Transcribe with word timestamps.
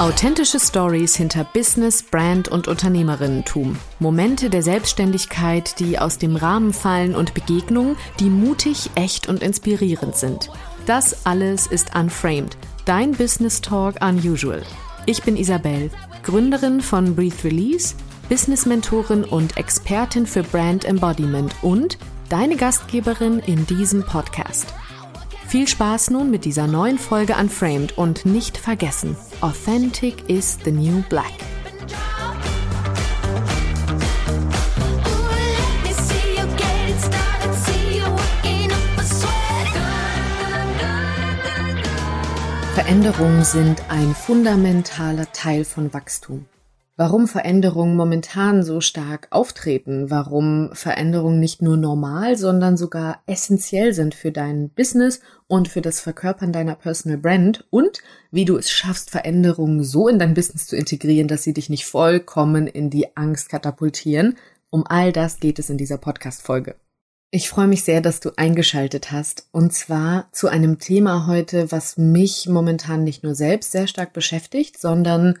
Authentische 0.00 0.58
Stories 0.58 1.14
hinter 1.14 1.44
Business, 1.44 2.02
Brand 2.02 2.48
und 2.48 2.66
Unternehmerinnentum. 2.66 3.76
Momente 3.98 4.50
der 4.50 4.62
Selbstständigkeit, 4.62 5.78
die 5.78 5.98
aus 5.98 6.18
dem 6.18 6.36
Rahmen 6.36 6.72
fallen 6.72 7.14
und 7.14 7.34
Begegnungen, 7.34 7.96
die 8.18 8.30
mutig, 8.30 8.90
echt 8.94 9.28
und 9.28 9.42
inspirierend 9.42 10.16
sind. 10.16 10.50
Das 10.86 11.26
alles 11.26 11.66
ist 11.68 11.94
Unframed, 11.94 12.56
dein 12.86 13.12
Business 13.12 13.60
Talk 13.60 14.02
Unusual. 14.02 14.62
Ich 15.06 15.22
bin 15.22 15.36
Isabel, 15.36 15.90
Gründerin 16.22 16.80
von 16.80 17.14
Breathe 17.14 17.44
Release, 17.44 17.94
Business-Mentorin 18.30 19.24
und 19.24 19.56
Expertin 19.56 20.24
für 20.24 20.44
Brand 20.44 20.84
Embodiment 20.84 21.52
und 21.62 21.98
deine 22.28 22.54
Gastgeberin 22.54 23.40
in 23.40 23.66
diesem 23.66 24.04
Podcast. 24.04 24.72
Viel 25.48 25.66
Spaß 25.66 26.10
nun 26.10 26.30
mit 26.30 26.44
dieser 26.44 26.68
neuen 26.68 26.96
Folge 26.96 27.34
Unframed 27.34 27.98
und 27.98 28.24
nicht 28.24 28.56
vergessen, 28.56 29.16
Authentic 29.40 30.30
is 30.30 30.56
the 30.64 30.70
new 30.70 31.02
black. 31.08 31.32
Veränderungen 42.74 43.42
sind 43.42 43.82
ein 43.88 44.14
fundamentaler 44.14 45.30
Teil 45.32 45.64
von 45.64 45.92
Wachstum. 45.92 46.46
Warum 47.00 47.28
Veränderungen 47.28 47.96
momentan 47.96 48.62
so 48.62 48.82
stark 48.82 49.28
auftreten, 49.30 50.10
warum 50.10 50.68
Veränderungen 50.74 51.40
nicht 51.40 51.62
nur 51.62 51.78
normal, 51.78 52.36
sondern 52.36 52.76
sogar 52.76 53.22
essentiell 53.24 53.94
sind 53.94 54.14
für 54.14 54.32
dein 54.32 54.68
Business 54.68 55.20
und 55.46 55.68
für 55.68 55.80
das 55.80 56.00
Verkörpern 56.00 56.52
deiner 56.52 56.74
Personal 56.74 57.16
Brand 57.16 57.64
und 57.70 58.00
wie 58.30 58.44
du 58.44 58.58
es 58.58 58.70
schaffst, 58.70 59.08
Veränderungen 59.08 59.82
so 59.82 60.08
in 60.08 60.18
dein 60.18 60.34
Business 60.34 60.66
zu 60.66 60.76
integrieren, 60.76 61.26
dass 61.26 61.42
sie 61.42 61.54
dich 61.54 61.70
nicht 61.70 61.86
vollkommen 61.86 62.66
in 62.66 62.90
die 62.90 63.16
Angst 63.16 63.48
katapultieren. 63.48 64.36
Um 64.68 64.86
all 64.86 65.10
das 65.10 65.40
geht 65.40 65.58
es 65.58 65.70
in 65.70 65.78
dieser 65.78 65.96
Podcast-Folge. 65.96 66.74
Ich 67.30 67.48
freue 67.48 67.68
mich 67.68 67.82
sehr, 67.82 68.02
dass 68.02 68.20
du 68.20 68.32
eingeschaltet 68.36 69.10
hast 69.10 69.48
und 69.52 69.72
zwar 69.72 70.28
zu 70.32 70.48
einem 70.48 70.78
Thema 70.78 71.26
heute, 71.26 71.72
was 71.72 71.96
mich 71.96 72.46
momentan 72.46 73.04
nicht 73.04 73.24
nur 73.24 73.34
selbst 73.34 73.72
sehr 73.72 73.86
stark 73.86 74.12
beschäftigt, 74.12 74.78
sondern 74.78 75.38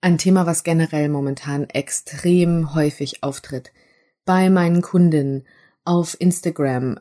ein 0.00 0.18
Thema, 0.18 0.46
was 0.46 0.64
generell 0.64 1.08
momentan 1.08 1.64
extrem 1.64 2.74
häufig 2.74 3.22
auftritt. 3.22 3.72
Bei 4.24 4.50
meinen 4.50 4.82
Kundinnen, 4.82 5.44
auf 5.84 6.16
Instagram. 6.20 6.98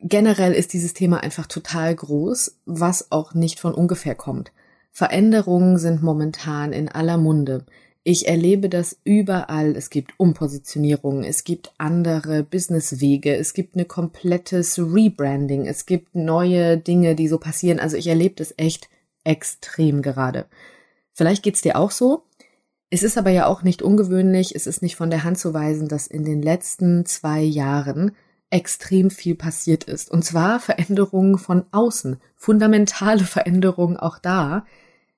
Generell 0.00 0.52
ist 0.52 0.72
dieses 0.72 0.94
Thema 0.94 1.22
einfach 1.22 1.46
total 1.46 1.94
groß, 1.94 2.58
was 2.64 3.12
auch 3.12 3.34
nicht 3.34 3.60
von 3.60 3.74
ungefähr 3.74 4.14
kommt. 4.14 4.52
Veränderungen 4.90 5.78
sind 5.78 6.02
momentan 6.02 6.72
in 6.72 6.88
aller 6.88 7.18
Munde. 7.18 7.66
Ich 8.02 8.28
erlebe 8.28 8.68
das 8.68 8.98
überall. 9.04 9.76
Es 9.76 9.90
gibt 9.90 10.14
Umpositionierungen, 10.16 11.24
es 11.24 11.44
gibt 11.44 11.72
andere 11.76 12.42
Businesswege, 12.42 13.36
es 13.36 13.52
gibt 13.52 13.76
ein 13.76 13.86
komplettes 13.86 14.78
Rebranding, 14.78 15.66
es 15.66 15.86
gibt 15.86 16.14
neue 16.14 16.78
Dinge, 16.78 17.14
die 17.14 17.28
so 17.28 17.38
passieren. 17.38 17.80
Also 17.80 17.96
ich 17.96 18.06
erlebe 18.06 18.36
das 18.36 18.54
echt 18.56 18.88
extrem 19.24 20.02
gerade. 20.02 20.46
Vielleicht 21.16 21.42
geht's 21.42 21.62
dir 21.62 21.76
auch 21.76 21.90
so. 21.90 22.24
Es 22.90 23.02
ist 23.02 23.16
aber 23.16 23.30
ja 23.30 23.46
auch 23.46 23.62
nicht 23.62 23.80
ungewöhnlich, 23.80 24.54
es 24.54 24.66
ist 24.66 24.82
nicht 24.82 24.96
von 24.96 25.10
der 25.10 25.24
Hand 25.24 25.38
zu 25.38 25.54
weisen, 25.54 25.88
dass 25.88 26.06
in 26.06 26.24
den 26.24 26.42
letzten 26.42 27.06
zwei 27.06 27.40
Jahren 27.40 28.12
extrem 28.50 29.10
viel 29.10 29.34
passiert 29.34 29.84
ist. 29.84 30.10
Und 30.10 30.24
zwar 30.24 30.60
Veränderungen 30.60 31.38
von 31.38 31.64
außen, 31.72 32.18
fundamentale 32.36 33.24
Veränderungen 33.24 33.96
auch 33.96 34.18
da, 34.18 34.66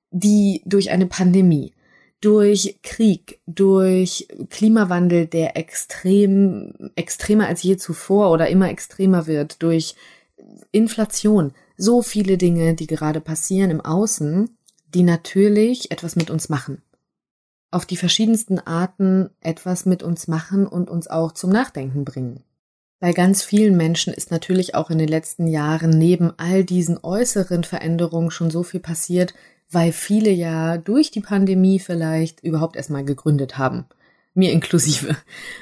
die 0.09 0.63
durch 0.65 0.89
eine 0.89 1.05
Pandemie, 1.05 1.73
durch 2.21 2.79
Krieg, 2.81 3.39
durch 3.45 4.29
Klimawandel, 4.49 5.27
der 5.27 5.57
extrem, 5.57 6.91
extremer 6.95 7.47
als 7.47 7.61
je 7.61 7.75
zuvor 7.75 8.31
oder 8.31 8.47
immer 8.47 8.69
extremer 8.69 9.27
wird, 9.27 9.61
durch 9.61 9.95
Inflation, 10.71 11.53
so 11.75 12.01
viele 12.01 12.37
Dinge, 12.37 12.73
die 12.73 12.87
gerade 12.87 13.19
passieren 13.19 13.69
im 13.69 13.81
Außen, 13.81 14.49
die 14.93 15.03
natürlich 15.03 15.91
etwas 15.91 16.15
mit 16.15 16.29
uns 16.29 16.49
machen. 16.49 16.81
Auf 17.71 17.85
die 17.85 17.97
verschiedensten 17.97 18.59
Arten 18.59 19.29
etwas 19.41 19.85
mit 19.85 20.01
uns 20.01 20.27
machen 20.27 20.65
und 20.65 20.89
uns 20.89 21.07
auch 21.07 21.33
zum 21.33 21.51
Nachdenken 21.51 22.03
bringen. 22.03 22.43
Bei 22.99 23.13
ganz 23.13 23.43
vielen 23.43 23.77
Menschen 23.77 24.13
ist 24.13 24.31
natürlich 24.31 24.75
auch 24.75 24.89
in 24.89 24.97
den 24.97 25.07
letzten 25.07 25.47
Jahren 25.47 25.91
neben 25.91 26.33
all 26.37 26.63
diesen 26.63 26.99
äußeren 27.01 27.63
Veränderungen 27.63 28.31
schon 28.31 28.49
so 28.49 28.63
viel 28.63 28.79
passiert, 28.79 29.33
weil 29.69 29.91
viele 29.91 30.31
ja 30.31 30.77
durch 30.77 31.11
die 31.11 31.21
Pandemie 31.21 31.79
vielleicht 31.79 32.43
überhaupt 32.43 32.75
erstmal 32.75 33.05
gegründet 33.05 33.57
haben 33.57 33.85
mir 34.39 34.51
inklusive, 34.51 35.15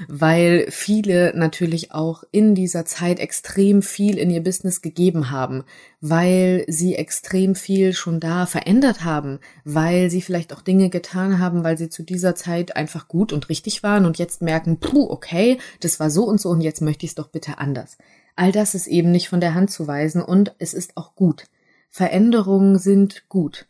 weil 0.07 0.67
viele 0.69 1.33
natürlich 1.35 1.91
auch 1.91 2.23
in 2.31 2.55
dieser 2.55 2.85
Zeit 2.85 3.19
extrem 3.19 3.81
viel 3.81 4.17
in 4.17 4.29
ihr 4.29 4.41
Business 4.41 4.81
gegeben 4.81 5.31
haben, 5.31 5.63
weil 5.99 6.63
sie 6.67 6.95
extrem 6.95 7.55
viel 7.55 7.93
schon 7.93 8.19
da 8.19 8.45
verändert 8.45 9.03
haben, 9.03 9.39
weil 9.65 10.09
sie 10.09 10.21
vielleicht 10.21 10.53
auch 10.53 10.61
Dinge 10.61 10.89
getan 10.89 11.39
haben, 11.39 11.63
weil 11.63 11.77
sie 11.77 11.89
zu 11.89 12.03
dieser 12.03 12.35
Zeit 12.35 12.75
einfach 12.75 13.07
gut 13.07 13.33
und 13.33 13.49
richtig 13.49 13.83
waren 13.83 14.05
und 14.05 14.17
jetzt 14.17 14.41
merken, 14.41 14.79
puh, 14.79 15.09
okay, 15.09 15.57
das 15.81 15.99
war 15.99 16.09
so 16.09 16.23
und 16.23 16.39
so 16.39 16.49
und 16.49 16.61
jetzt 16.61 16.81
möchte 16.81 17.05
ich 17.05 17.11
es 17.11 17.15
doch 17.15 17.27
bitte 17.27 17.57
anders. 17.57 17.97
All 18.35 18.51
das 18.51 18.75
ist 18.75 18.87
eben 18.87 19.11
nicht 19.11 19.29
von 19.29 19.41
der 19.41 19.55
Hand 19.55 19.71
zu 19.71 19.87
weisen 19.87 20.21
und 20.21 20.53
es 20.59 20.73
ist 20.73 20.95
auch 20.95 21.15
gut. 21.15 21.45
Veränderungen 21.89 22.77
sind 22.77 23.27
gut. 23.27 23.65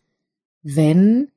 Wenn 0.62 1.32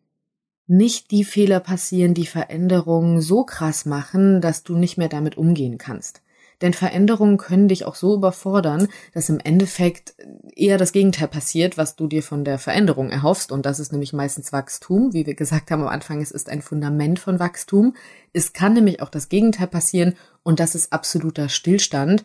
nicht 0.70 1.10
die 1.10 1.24
Fehler 1.24 1.58
passieren, 1.58 2.14
die 2.14 2.26
Veränderungen 2.26 3.20
so 3.20 3.42
krass 3.42 3.86
machen, 3.86 4.40
dass 4.40 4.62
du 4.62 4.76
nicht 4.76 4.98
mehr 4.98 5.08
damit 5.08 5.36
umgehen 5.36 5.78
kannst. 5.78 6.22
Denn 6.62 6.74
Veränderungen 6.74 7.38
können 7.38 7.66
dich 7.66 7.86
auch 7.86 7.96
so 7.96 8.14
überfordern, 8.14 8.86
dass 9.12 9.30
im 9.30 9.40
Endeffekt 9.40 10.14
eher 10.54 10.78
das 10.78 10.92
Gegenteil 10.92 11.26
passiert, 11.26 11.76
was 11.76 11.96
du 11.96 12.06
dir 12.06 12.22
von 12.22 12.44
der 12.44 12.58
Veränderung 12.58 13.10
erhoffst. 13.10 13.50
Und 13.50 13.66
das 13.66 13.80
ist 13.80 13.90
nämlich 13.90 14.12
meistens 14.12 14.52
Wachstum. 14.52 15.12
Wie 15.12 15.26
wir 15.26 15.34
gesagt 15.34 15.72
haben 15.72 15.82
am 15.82 15.88
Anfang, 15.88 16.20
es 16.20 16.30
ist 16.30 16.48
ein 16.48 16.62
Fundament 16.62 17.18
von 17.18 17.40
Wachstum. 17.40 17.96
Es 18.32 18.52
kann 18.52 18.74
nämlich 18.74 19.02
auch 19.02 19.08
das 19.08 19.28
Gegenteil 19.28 19.66
passieren 19.66 20.14
und 20.44 20.60
das 20.60 20.76
ist 20.76 20.92
absoluter 20.92 21.48
Stillstand, 21.48 22.24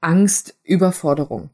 Angst, 0.00 0.54
Überforderung. 0.62 1.50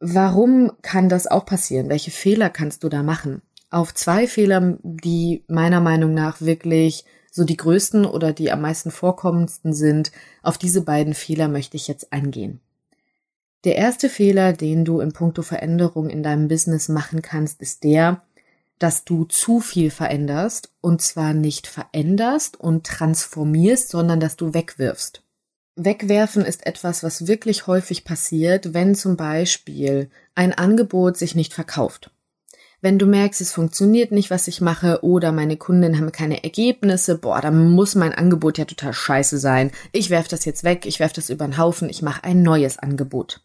Warum 0.00 0.72
kann 0.80 1.10
das 1.10 1.26
auch 1.26 1.44
passieren? 1.44 1.90
Welche 1.90 2.10
Fehler 2.10 2.48
kannst 2.48 2.84
du 2.84 2.88
da 2.88 3.02
machen? 3.02 3.42
Auf 3.70 3.94
zwei 3.94 4.26
Fehler, 4.26 4.78
die 4.82 5.44
meiner 5.48 5.80
Meinung 5.80 6.14
nach 6.14 6.40
wirklich 6.40 7.04
so 7.30 7.44
die 7.44 7.56
größten 7.56 8.06
oder 8.06 8.32
die 8.32 8.50
am 8.50 8.62
meisten 8.62 8.90
vorkommendsten 8.90 9.72
sind. 9.74 10.10
Auf 10.42 10.56
diese 10.58 10.80
beiden 10.80 11.14
Fehler 11.14 11.48
möchte 11.48 11.76
ich 11.76 11.86
jetzt 11.86 12.12
eingehen. 12.12 12.60
Der 13.64 13.76
erste 13.76 14.08
Fehler, 14.08 14.52
den 14.52 14.84
du 14.84 15.00
in 15.00 15.12
puncto 15.12 15.42
Veränderung 15.42 16.08
in 16.08 16.22
deinem 16.22 16.48
Business 16.48 16.88
machen 16.88 17.20
kannst, 17.20 17.60
ist 17.60 17.84
der, 17.84 18.22
dass 18.78 19.04
du 19.04 19.24
zu 19.24 19.60
viel 19.60 19.90
veränderst 19.90 20.70
und 20.80 21.02
zwar 21.02 21.34
nicht 21.34 21.66
veränderst 21.66 22.58
und 22.58 22.86
transformierst, 22.86 23.88
sondern 23.88 24.20
dass 24.20 24.36
du 24.36 24.54
wegwirfst. 24.54 25.22
Wegwerfen 25.74 26.42
ist 26.44 26.66
etwas, 26.66 27.02
was 27.02 27.26
wirklich 27.26 27.66
häufig 27.66 28.04
passiert, 28.04 28.72
wenn 28.72 28.94
zum 28.94 29.16
Beispiel 29.16 30.10
ein 30.34 30.54
Angebot 30.54 31.18
sich 31.18 31.34
nicht 31.34 31.52
verkauft 31.52 32.10
wenn 32.80 32.98
du 32.98 33.06
merkst, 33.06 33.40
es 33.40 33.52
funktioniert 33.52 34.12
nicht, 34.12 34.30
was 34.30 34.48
ich 34.48 34.60
mache, 34.60 35.02
oder 35.02 35.32
meine 35.32 35.56
Kunden 35.56 35.98
haben 35.98 36.12
keine 36.12 36.44
Ergebnisse, 36.44 37.18
boah, 37.18 37.40
dann 37.40 37.70
muss 37.70 37.94
mein 37.94 38.12
Angebot 38.12 38.58
ja 38.58 38.64
total 38.64 38.92
scheiße 38.92 39.38
sein. 39.38 39.70
Ich 39.92 40.10
werf 40.10 40.28
das 40.28 40.44
jetzt 40.44 40.64
weg, 40.64 40.86
ich 40.86 41.00
werf 41.00 41.12
das 41.12 41.30
über 41.30 41.46
den 41.46 41.58
Haufen, 41.58 41.88
ich 41.88 42.02
mache 42.02 42.24
ein 42.24 42.42
neues 42.42 42.78
Angebot. 42.78 43.40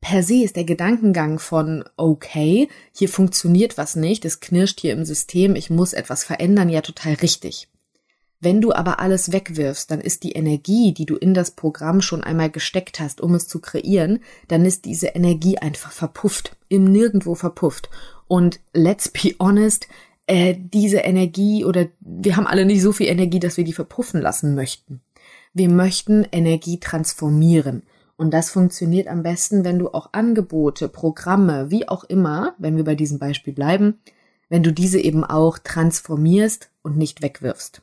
Per 0.00 0.22
se 0.22 0.42
ist 0.44 0.56
der 0.56 0.64
Gedankengang 0.64 1.38
von, 1.38 1.84
okay, 1.96 2.68
hier 2.92 3.08
funktioniert 3.08 3.76
was 3.76 3.96
nicht, 3.96 4.24
es 4.24 4.40
knirscht 4.40 4.80
hier 4.80 4.94
im 4.94 5.04
System, 5.04 5.56
ich 5.56 5.68
muss 5.68 5.92
etwas 5.92 6.24
verändern, 6.24 6.70
ja 6.70 6.80
total 6.80 7.14
richtig. 7.14 7.68
Wenn 8.42 8.62
du 8.62 8.72
aber 8.72 9.00
alles 9.00 9.32
wegwirfst, 9.32 9.90
dann 9.90 10.00
ist 10.00 10.22
die 10.22 10.32
Energie, 10.32 10.94
die 10.94 11.04
du 11.04 11.16
in 11.16 11.34
das 11.34 11.50
Programm 11.50 12.00
schon 12.00 12.24
einmal 12.24 12.50
gesteckt 12.50 12.98
hast, 12.98 13.20
um 13.20 13.34
es 13.34 13.46
zu 13.46 13.60
kreieren, 13.60 14.20
dann 14.48 14.64
ist 14.64 14.86
diese 14.86 15.08
Energie 15.08 15.58
einfach 15.58 15.92
verpufft, 15.92 16.56
im 16.68 16.84
Nirgendwo 16.84 17.34
verpufft. 17.34 17.90
Und 18.28 18.60
let's 18.72 19.10
be 19.10 19.34
honest, 19.38 19.88
äh, 20.26 20.54
diese 20.56 20.98
Energie 20.98 21.66
oder 21.66 21.88
wir 22.00 22.36
haben 22.36 22.46
alle 22.46 22.64
nicht 22.64 22.80
so 22.80 22.92
viel 22.92 23.08
Energie, 23.08 23.40
dass 23.40 23.58
wir 23.58 23.64
die 23.64 23.74
verpuffen 23.74 24.22
lassen 24.22 24.54
möchten. 24.54 25.02
Wir 25.52 25.68
möchten 25.68 26.26
Energie 26.32 26.80
transformieren. 26.80 27.82
Und 28.16 28.32
das 28.32 28.50
funktioniert 28.50 29.08
am 29.08 29.22
besten, 29.22 29.64
wenn 29.64 29.78
du 29.78 29.88
auch 29.88 30.10
Angebote, 30.12 30.88
Programme, 30.88 31.70
wie 31.70 31.88
auch 31.88 32.04
immer, 32.04 32.54
wenn 32.58 32.76
wir 32.76 32.84
bei 32.84 32.94
diesem 32.94 33.18
Beispiel 33.18 33.52
bleiben, 33.52 33.98
wenn 34.48 34.62
du 34.62 34.72
diese 34.72 35.00
eben 35.00 35.24
auch 35.24 35.58
transformierst 35.58 36.70
und 36.82 36.96
nicht 36.96 37.22
wegwirfst. 37.22 37.82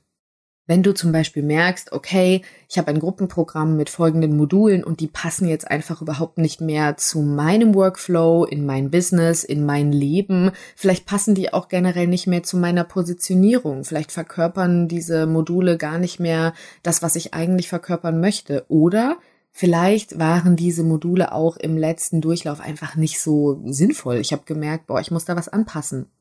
Wenn 0.67 0.83
du 0.83 0.93
zum 0.93 1.13
Beispiel 1.13 1.43
merkst, 1.43 1.93
okay, 1.93 2.41
ich 2.67 2.77
habe 2.77 2.89
ein 2.89 2.99
Gruppenprogramm 2.99 3.77
mit 3.77 3.89
folgenden 3.89 4.35
Modulen 4.35 4.83
und 4.83 4.99
die 4.99 5.07
passen 5.07 5.47
jetzt 5.47 5.71
einfach 5.71 6.01
überhaupt 6.01 6.37
nicht 6.37 6.59
mehr 6.59 6.97
zu 6.97 7.21
meinem 7.21 7.73
Workflow, 7.73 8.43
in 8.43 8.65
mein 8.65 8.91
Business, 8.91 9.45
in 9.45 9.65
mein 9.65 9.93
Leben, 9.93 10.51
vielleicht 10.75 11.05
passen 11.05 11.35
die 11.35 11.53
auch 11.53 11.69
generell 11.69 12.07
nicht 12.07 12.27
mehr 12.27 12.43
zu 12.43 12.57
meiner 12.57 12.83
Positionierung, 12.83 13.85
vielleicht 13.85 14.11
verkörpern 14.11 14.89
diese 14.89 15.25
Module 15.25 15.77
gar 15.77 15.99
nicht 15.99 16.19
mehr 16.19 16.53
das, 16.83 17.01
was 17.01 17.15
ich 17.15 17.33
eigentlich 17.33 17.69
verkörpern 17.69 18.19
möchte 18.19 18.65
oder 18.67 19.17
Vielleicht 19.59 20.19
waren 20.19 20.55
diese 20.55 20.83
Module 20.83 21.31
auch 21.31 21.57
im 21.57 21.77
letzten 21.77 22.21
Durchlauf 22.21 22.59
einfach 22.59 22.95
nicht 22.95 23.19
so 23.19 23.59
sinnvoll. 23.65 24.17
Ich 24.17 24.31
habe 24.31 24.43
gemerkt, 24.45 24.85
boah, 24.85 24.99
ich 24.99 25.09
muss 25.09 25.25
da 25.25 25.35
was 25.35 25.49
anpassen. 25.49 26.11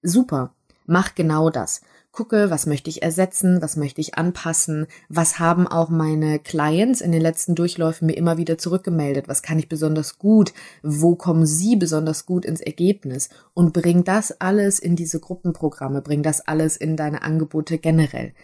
Super, 0.00 0.54
mach 0.86 1.14
genau 1.14 1.50
das 1.50 1.82
gucke, 2.12 2.50
was 2.50 2.66
möchte 2.66 2.90
ich 2.90 3.02
ersetzen, 3.02 3.62
was 3.62 3.76
möchte 3.76 4.00
ich 4.02 4.16
anpassen, 4.16 4.86
was 5.08 5.38
haben 5.38 5.66
auch 5.66 5.88
meine 5.88 6.38
Clients 6.38 7.00
in 7.00 7.10
den 7.10 7.22
letzten 7.22 7.54
Durchläufen 7.54 8.06
mir 8.06 8.16
immer 8.16 8.36
wieder 8.36 8.58
zurückgemeldet, 8.58 9.28
was 9.28 9.42
kann 9.42 9.58
ich 9.58 9.68
besonders 9.68 10.18
gut, 10.18 10.52
wo 10.82 11.16
kommen 11.16 11.46
sie 11.46 11.76
besonders 11.76 12.26
gut 12.26 12.44
ins 12.44 12.60
Ergebnis 12.60 13.30
und 13.54 13.72
bring 13.72 14.04
das 14.04 14.40
alles 14.40 14.78
in 14.78 14.94
diese 14.94 15.20
Gruppenprogramme, 15.20 16.02
bring 16.02 16.22
das 16.22 16.46
alles 16.46 16.76
in 16.76 16.96
deine 16.96 17.22
Angebote 17.22 17.78
generell. 17.78 18.34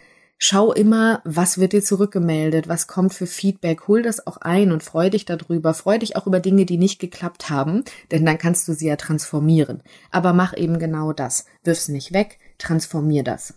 Schau 0.41 0.71
immer, 0.71 1.21
was 1.25 1.57
wird 1.57 1.73
dir 1.73 1.83
zurückgemeldet, 1.83 2.69
was 2.69 2.87
kommt 2.87 3.13
für 3.13 3.27
Feedback, 3.27 3.89
hol 3.89 4.01
das 4.01 4.25
auch 4.25 4.37
ein 4.37 4.71
und 4.71 4.81
freu 4.81 5.09
dich 5.09 5.25
darüber, 5.25 5.73
freu 5.73 5.99
dich 5.99 6.15
auch 6.15 6.27
über 6.27 6.39
Dinge, 6.39 6.65
die 6.65 6.77
nicht 6.77 6.99
geklappt 6.99 7.49
haben, 7.49 7.83
denn 8.09 8.25
dann 8.25 8.37
kannst 8.37 8.65
du 8.69 8.73
sie 8.73 8.87
ja 8.87 8.95
transformieren. 8.95 9.83
Aber 10.11 10.31
mach 10.31 10.55
eben 10.55 10.79
genau 10.79 11.11
das. 11.11 11.43
Wirf's 11.65 11.89
nicht 11.89 12.13
weg, 12.13 12.39
transformier 12.59 13.23
das. 13.23 13.55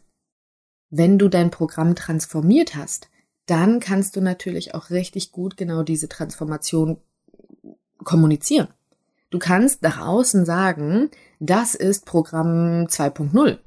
Wenn 0.90 1.18
du 1.18 1.28
dein 1.28 1.50
Programm 1.50 1.94
transformiert 1.94 2.74
hast, 2.74 3.08
dann 3.46 3.80
kannst 3.80 4.16
du 4.16 4.20
natürlich 4.20 4.74
auch 4.74 4.90
richtig 4.90 5.32
gut 5.32 5.56
genau 5.56 5.82
diese 5.82 6.08
Transformation 6.08 6.98
kommunizieren. 8.04 8.68
Du 9.30 9.38
kannst 9.38 9.82
nach 9.82 10.00
außen 10.00 10.44
sagen, 10.44 11.10
das 11.40 11.74
ist 11.74 12.04
Programm 12.04 12.86
2.0. 12.86 13.58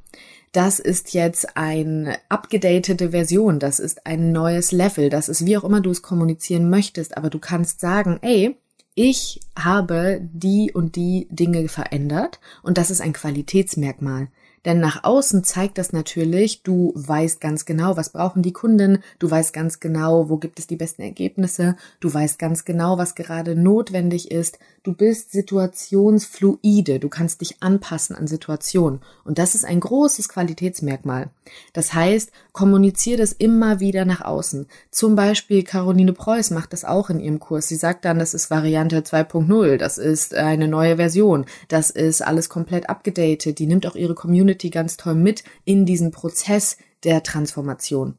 Das 0.52 0.80
ist 0.80 1.14
jetzt 1.14 1.58
eine 1.58 2.18
abgedatete 2.30 3.10
Version, 3.10 3.60
das 3.60 3.80
ist 3.80 4.06
ein 4.06 4.32
neues 4.32 4.72
Level, 4.72 5.10
das 5.10 5.28
ist 5.28 5.46
wie 5.46 5.58
auch 5.58 5.66
immer 5.66 5.82
du 5.82 5.90
es 5.90 6.02
kommunizieren 6.02 6.70
möchtest, 6.70 7.18
aber 7.18 7.30
du 7.30 7.40
kannst 7.40 7.82
sagen, 7.82 8.20
ey, 8.22 8.56
ich 8.94 9.42
habe 9.60 10.22
die 10.22 10.72
und 10.72 10.96
die 10.96 11.28
Dinge 11.30 11.68
verändert 11.68 12.40
und 12.64 12.78
das 12.78 12.90
ist 12.90 13.02
ein 13.02 13.12
Qualitätsmerkmal. 13.12 14.30
Denn 14.66 14.80
nach 14.80 15.04
außen 15.04 15.44
zeigt 15.44 15.78
das 15.78 15.94
natürlich, 15.94 16.64
du 16.64 16.92
weißt 16.96 17.40
ganz 17.40 17.66
genau, 17.66 17.98
was 17.98 18.10
brauchen 18.10 18.42
die 18.42 18.54
Kunden, 18.54 19.04
du 19.20 19.30
weißt 19.30 19.54
ganz 19.54 19.80
genau, 19.80 20.30
wo 20.30 20.38
gibt 20.38 20.58
es 20.58 20.66
die 20.66 20.76
besten 20.76 21.04
Ergebnisse, 21.04 21.76
du 22.00 22.12
weißt 22.12 22.40
ganz 22.40 22.66
genau, 22.66 22.98
was 22.98 23.14
gerade 23.14 23.56
notwendig 23.56 24.32
ist, 24.32 24.58
du 24.86 24.94
bist 24.94 25.32
situationsfluide, 25.32 27.00
du 27.00 27.10
kannst 27.10 27.42
dich 27.42 27.62
anpassen 27.62 28.16
an 28.16 28.28
Situationen. 28.28 29.02
Und 29.24 29.40
das 29.40 29.56
ist 29.56 29.66
ein 29.66 29.80
großes 29.80 30.30
Qualitätsmerkmal. 30.30 31.30
Das 31.74 31.94
heißt, 31.94 32.32
kommuniziere 32.52 33.18
das 33.18 33.34
immer 33.34 33.80
wieder 33.80 34.06
nach 34.06 34.22
außen. 34.22 34.68
Zum 34.92 35.16
Beispiel 35.16 35.64
Caroline 35.64 36.14
Preuß 36.14 36.52
macht 36.52 36.74
das 36.74 36.86
auch 36.86 37.10
in 37.10 37.20
ihrem 37.20 37.40
Kurs. 37.40 37.68
Sie 37.68 37.76
sagt 37.76 38.06
dann, 38.06 38.20
das 38.20 38.34
ist 38.34 38.52
Variante 38.52 39.00
2.0, 39.00 39.78
das 39.78 39.98
ist 39.98 40.36
eine 40.36 40.68
neue 40.68 40.98
Version, 40.98 41.46
das 41.68 41.90
ist 41.90 42.22
alles 42.22 42.50
komplett 42.50 42.90
abgedatet, 42.90 43.60
die 43.60 43.68
nimmt 43.68 43.88
auch 43.88 43.96
ihre 43.96 44.16
Community 44.16 44.70
ganz 44.70 44.98
toll 44.98 45.16
mit 45.16 45.44
in 45.66 45.86
diesen 45.86 46.12
Prozess 46.12 46.78
der 47.04 47.24
Transformation. 47.24 48.18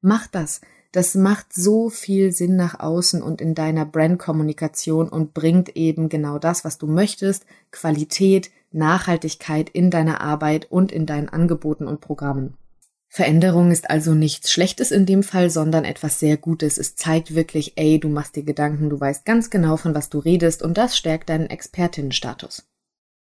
Mach 0.00 0.26
das. 0.26 0.60
Das 0.94 1.16
macht 1.16 1.52
so 1.52 1.90
viel 1.90 2.30
Sinn 2.30 2.54
nach 2.54 2.78
außen 2.78 3.20
und 3.20 3.40
in 3.40 3.56
deiner 3.56 3.84
Brandkommunikation 3.84 5.08
und 5.08 5.34
bringt 5.34 5.74
eben 5.74 6.08
genau 6.08 6.38
das, 6.38 6.64
was 6.64 6.78
du 6.78 6.86
möchtest, 6.86 7.46
Qualität, 7.72 8.52
Nachhaltigkeit 8.70 9.68
in 9.68 9.90
deiner 9.90 10.20
Arbeit 10.20 10.70
und 10.70 10.92
in 10.92 11.04
deinen 11.04 11.28
Angeboten 11.28 11.88
und 11.88 12.00
Programmen. 12.00 12.54
Veränderung 13.08 13.72
ist 13.72 13.90
also 13.90 14.14
nichts 14.14 14.52
Schlechtes 14.52 14.92
in 14.92 15.04
dem 15.04 15.24
Fall, 15.24 15.50
sondern 15.50 15.84
etwas 15.84 16.20
sehr 16.20 16.36
Gutes. 16.36 16.78
Es 16.78 16.94
zeigt 16.94 17.34
wirklich, 17.34 17.72
ey, 17.74 17.98
du 17.98 18.08
machst 18.08 18.36
dir 18.36 18.44
Gedanken, 18.44 18.88
du 18.88 19.00
weißt 19.00 19.24
ganz 19.24 19.50
genau, 19.50 19.76
von 19.76 19.96
was 19.96 20.10
du 20.10 20.20
redest 20.20 20.62
und 20.62 20.78
das 20.78 20.96
stärkt 20.96 21.28
deinen 21.28 21.50
Expertinnenstatus. 21.50 22.68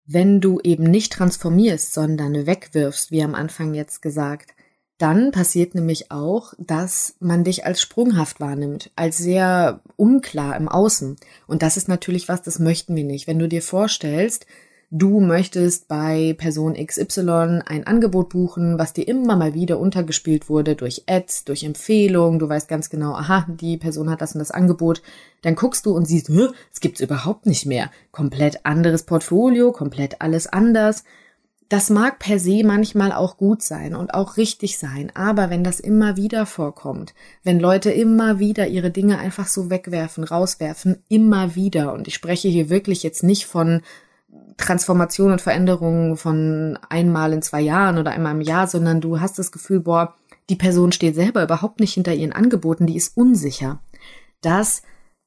Wenn 0.05 0.41
du 0.41 0.59
eben 0.59 0.83
nicht 0.83 1.13
transformierst, 1.13 1.93
sondern 1.93 2.45
wegwirfst, 2.45 3.09
wie 3.11 3.23
am 3.23 3.35
Anfang 3.35 3.73
jetzt 3.73 4.01
gesagt, 4.01 4.53
dann 4.97 5.31
passiert 5.31 5.75
nämlich 5.75 6.11
auch, 6.11 6.53
dass 6.57 7.15
man 7.19 7.43
dich 7.43 7.65
als 7.65 7.81
sprunghaft 7.81 8.39
wahrnimmt, 8.39 8.91
als 8.95 9.17
sehr 9.17 9.81
unklar 9.95 10.55
im 10.55 10.67
Außen. 10.69 11.15
Und 11.47 11.61
das 11.63 11.77
ist 11.77 11.87
natürlich 11.87 12.29
was, 12.29 12.41
das 12.41 12.59
möchten 12.59 12.95
wir 12.95 13.03
nicht. 13.03 13.27
Wenn 13.27 13.39
du 13.39 13.47
dir 13.47 13.61
vorstellst, 13.61 14.45
du 14.91 15.19
möchtest 15.19 15.87
bei 15.87 16.35
Person 16.37 16.75
XY 16.75 17.61
ein 17.65 17.87
Angebot 17.87 18.29
buchen, 18.29 18.77
was 18.77 18.93
dir 18.93 19.07
immer 19.07 19.35
mal 19.35 19.55
wieder 19.55 19.79
untergespielt 19.79 20.49
wurde 20.49 20.75
durch 20.75 21.03
Ads, 21.07 21.45
durch 21.45 21.63
Empfehlungen, 21.63 22.37
du 22.37 22.47
weißt 22.47 22.67
ganz 22.67 22.91
genau, 22.91 23.13
aha, 23.15 23.47
die 23.49 23.77
Person 23.77 24.11
hat 24.11 24.21
das 24.21 24.35
und 24.35 24.39
das 24.39 24.51
Angebot, 24.51 25.01
dann 25.41 25.55
guckst 25.55 25.87
du 25.87 25.95
und 25.95 26.05
siehst, 26.05 26.29
es 26.29 26.79
gibt's 26.79 27.01
überhaupt 27.01 27.47
nicht 27.47 27.65
mehr. 27.65 27.89
Komplett 28.11 28.67
anderes 28.67 29.03
Portfolio, 29.03 29.71
komplett 29.71 30.21
alles 30.21 30.45
anders. 30.45 31.03
Das 31.73 31.89
mag 31.89 32.19
per 32.19 32.37
se 32.37 32.61
manchmal 32.63 33.11
auch 33.11 33.35
gut 33.35 33.63
sein 33.63 33.95
und 33.95 34.13
auch 34.13 34.37
richtig 34.37 34.77
sein, 34.77 35.11
aber 35.15 35.49
wenn 35.49 35.63
das 35.63 35.79
immer 35.79 36.17
wieder 36.17 36.45
vorkommt, 36.45 37.15
wenn 37.43 37.59
Leute 37.59 37.89
immer 37.89 38.37
wieder 38.37 38.67
ihre 38.67 38.91
Dinge 38.91 39.17
einfach 39.17 39.47
so 39.47 39.71
wegwerfen, 39.71 40.23
rauswerfen, 40.23 41.01
immer 41.09 41.55
wieder, 41.55 41.91
und 41.93 42.07
ich 42.07 42.13
spreche 42.13 42.47
hier 42.47 42.69
wirklich 42.69 43.01
jetzt 43.01 43.23
nicht 43.23 43.47
von 43.47 43.81
Transformation 44.57 45.31
und 45.31 45.41
Veränderung 45.41 46.15
von 46.15 46.77
einmal 46.89 47.33
in 47.33 47.41
zwei 47.41 47.61
Jahren 47.61 47.97
oder 47.97 48.11
einmal 48.11 48.35
im 48.35 48.41
Jahr, 48.41 48.67
sondern 48.67 49.01
du 49.01 49.19
hast 49.19 49.39
das 49.39 49.51
Gefühl, 49.51 49.79
boah, 49.79 50.13
die 50.51 50.55
Person 50.55 50.91
steht 50.91 51.15
selber 51.15 51.41
überhaupt 51.41 51.79
nicht 51.79 51.95
hinter 51.95 52.13
ihren 52.13 52.33
Angeboten, 52.33 52.85
die 52.85 52.97
ist 52.97 53.17
unsicher. 53.17 53.79
Das 54.41 54.83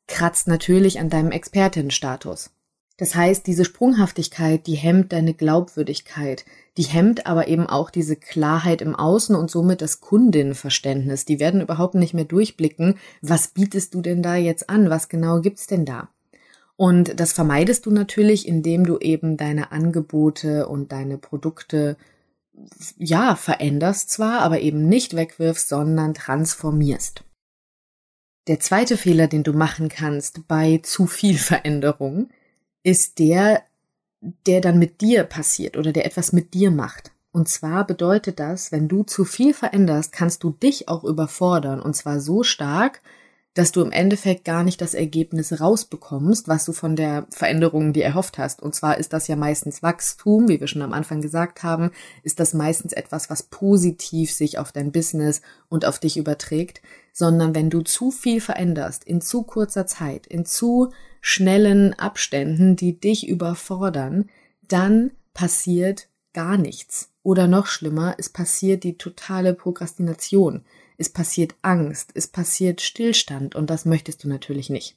kratzt 0.06 0.46
natürlich 0.46 1.00
an 1.00 1.10
deinem 1.10 1.32
Expertinnenstatus. 1.32 2.55
Das 2.98 3.14
heißt, 3.14 3.46
diese 3.46 3.66
Sprunghaftigkeit, 3.66 4.66
die 4.66 4.74
hemmt 4.74 5.12
deine 5.12 5.34
Glaubwürdigkeit, 5.34 6.46
die 6.78 6.82
hemmt 6.82 7.26
aber 7.26 7.46
eben 7.48 7.66
auch 7.66 7.90
diese 7.90 8.16
Klarheit 8.16 8.80
im 8.80 8.94
Außen 8.94 9.36
und 9.36 9.50
somit 9.50 9.82
das 9.82 10.00
Kundinnenverständnis. 10.00 11.26
Die 11.26 11.38
werden 11.38 11.60
überhaupt 11.60 11.94
nicht 11.94 12.14
mehr 12.14 12.24
durchblicken, 12.24 12.98
was 13.20 13.48
bietest 13.48 13.94
du 13.94 14.00
denn 14.00 14.22
da 14.22 14.36
jetzt 14.36 14.70
an, 14.70 14.88
was 14.88 15.08
genau 15.08 15.40
gibt's 15.40 15.66
denn 15.66 15.84
da? 15.84 16.08
Und 16.76 17.20
das 17.20 17.32
vermeidest 17.32 17.86
du 17.86 17.90
natürlich, 17.90 18.48
indem 18.48 18.84
du 18.84 18.98
eben 18.98 19.36
deine 19.36 19.72
Angebote 19.72 20.68
und 20.68 20.92
deine 20.92 21.18
Produkte 21.18 21.96
ja, 22.96 23.36
veränderst 23.36 24.10
zwar, 24.10 24.40
aber 24.40 24.60
eben 24.60 24.88
nicht 24.88 25.14
wegwirfst, 25.14 25.68
sondern 25.68 26.14
transformierst. 26.14 27.24
Der 28.48 28.60
zweite 28.60 28.96
Fehler, 28.96 29.26
den 29.26 29.42
du 29.42 29.52
machen 29.52 29.88
kannst 29.88 30.46
bei 30.48 30.78
zu 30.82 31.06
viel 31.06 31.36
Veränderung, 31.36 32.30
ist 32.86 33.18
der, 33.18 33.64
der 34.46 34.60
dann 34.60 34.78
mit 34.78 35.00
dir 35.00 35.24
passiert 35.24 35.76
oder 35.76 35.92
der 35.92 36.06
etwas 36.06 36.32
mit 36.32 36.54
dir 36.54 36.70
macht. 36.70 37.10
Und 37.32 37.48
zwar 37.48 37.84
bedeutet 37.84 38.38
das, 38.38 38.70
wenn 38.70 38.86
du 38.86 39.02
zu 39.02 39.24
viel 39.24 39.54
veränderst, 39.54 40.12
kannst 40.12 40.44
du 40.44 40.50
dich 40.50 40.88
auch 40.88 41.02
überfordern 41.02 41.82
und 41.82 41.96
zwar 41.96 42.20
so 42.20 42.44
stark, 42.44 43.02
dass 43.54 43.72
du 43.72 43.80
im 43.80 43.90
Endeffekt 43.90 44.44
gar 44.44 44.62
nicht 44.62 44.80
das 44.80 44.94
Ergebnis 44.94 45.60
rausbekommst, 45.60 46.46
was 46.46 46.64
du 46.64 46.72
von 46.72 46.94
der 46.94 47.26
Veränderung 47.30 47.92
dir 47.92 48.04
erhofft 48.04 48.38
hast. 48.38 48.62
Und 48.62 48.74
zwar 48.74 48.98
ist 48.98 49.12
das 49.12 49.26
ja 49.26 49.34
meistens 49.34 49.82
Wachstum, 49.82 50.48
wie 50.48 50.60
wir 50.60 50.68
schon 50.68 50.82
am 50.82 50.92
Anfang 50.92 51.20
gesagt 51.20 51.64
haben, 51.64 51.90
ist 52.22 52.38
das 52.38 52.54
meistens 52.54 52.92
etwas, 52.92 53.30
was 53.30 53.42
positiv 53.42 54.32
sich 54.32 54.58
auf 54.58 54.70
dein 54.70 54.92
Business 54.92 55.40
und 55.68 55.86
auf 55.86 55.98
dich 55.98 56.18
überträgt, 56.18 56.82
sondern 57.12 57.54
wenn 57.54 57.68
du 57.68 57.80
zu 57.80 58.12
viel 58.12 58.40
veränderst, 58.40 59.02
in 59.04 59.20
zu 59.22 59.42
kurzer 59.42 59.86
Zeit, 59.86 60.26
in 60.26 60.44
zu 60.44 60.92
schnellen 61.26 61.94
Abständen, 61.98 62.76
die 62.76 62.98
dich 62.98 63.26
überfordern, 63.26 64.28
dann 64.68 65.10
passiert 65.34 66.08
gar 66.32 66.56
nichts. 66.56 67.10
Oder 67.22 67.48
noch 67.48 67.66
schlimmer, 67.66 68.14
es 68.18 68.28
passiert 68.28 68.84
die 68.84 68.98
totale 68.98 69.54
Prokrastination 69.54 70.64
es 70.98 71.08
passiert 71.08 71.54
Angst, 71.62 72.10
es 72.14 72.26
passiert 72.26 72.80
Stillstand 72.80 73.54
und 73.54 73.70
das 73.70 73.84
möchtest 73.84 74.24
du 74.24 74.28
natürlich 74.28 74.70
nicht. 74.70 74.96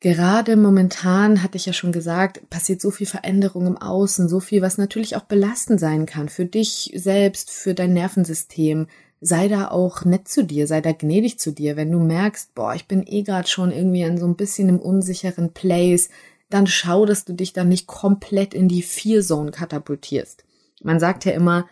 Gerade 0.00 0.56
momentan, 0.56 1.42
hatte 1.42 1.56
ich 1.56 1.66
ja 1.66 1.72
schon 1.72 1.92
gesagt, 1.92 2.50
passiert 2.50 2.80
so 2.80 2.90
viel 2.90 3.06
Veränderung 3.06 3.66
im 3.66 3.76
Außen, 3.78 4.28
so 4.28 4.40
viel, 4.40 4.60
was 4.60 4.76
natürlich 4.76 5.14
auch 5.14 5.22
belastend 5.22 5.78
sein 5.78 6.06
kann 6.06 6.28
für 6.28 6.44
dich 6.44 6.92
selbst, 6.96 7.50
für 7.50 7.72
dein 7.72 7.92
Nervensystem. 7.92 8.88
Sei 9.24 9.46
da 9.46 9.70
auch 9.70 10.04
nett 10.04 10.26
zu 10.26 10.44
dir, 10.44 10.66
sei 10.66 10.80
da 10.80 10.90
gnädig 10.90 11.38
zu 11.38 11.52
dir. 11.52 11.76
Wenn 11.76 11.92
du 11.92 12.00
merkst, 12.00 12.56
boah, 12.56 12.74
ich 12.74 12.88
bin 12.88 13.06
eh 13.06 13.22
gerade 13.22 13.46
schon 13.46 13.70
irgendwie 13.70 14.02
in 14.02 14.18
so 14.18 14.26
ein 14.26 14.34
bisschen 14.34 14.68
im 14.68 14.80
unsicheren 14.80 15.52
Place, 15.52 16.08
dann 16.50 16.66
schau, 16.66 17.06
dass 17.06 17.24
du 17.24 17.32
dich 17.32 17.52
dann 17.52 17.68
nicht 17.68 17.86
komplett 17.86 18.52
in 18.52 18.66
die 18.66 18.82
Fear 18.82 19.22
Zone 19.22 19.52
katapultierst. 19.52 20.44
Man 20.82 20.98
sagt 20.98 21.24
ja 21.24 21.32
immer, 21.32 21.68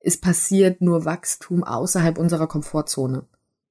es 0.00 0.16
passiert 0.16 0.80
nur 0.80 1.04
Wachstum 1.04 1.62
außerhalb 1.62 2.16
unserer 2.16 2.46
Komfortzone. 2.46 3.26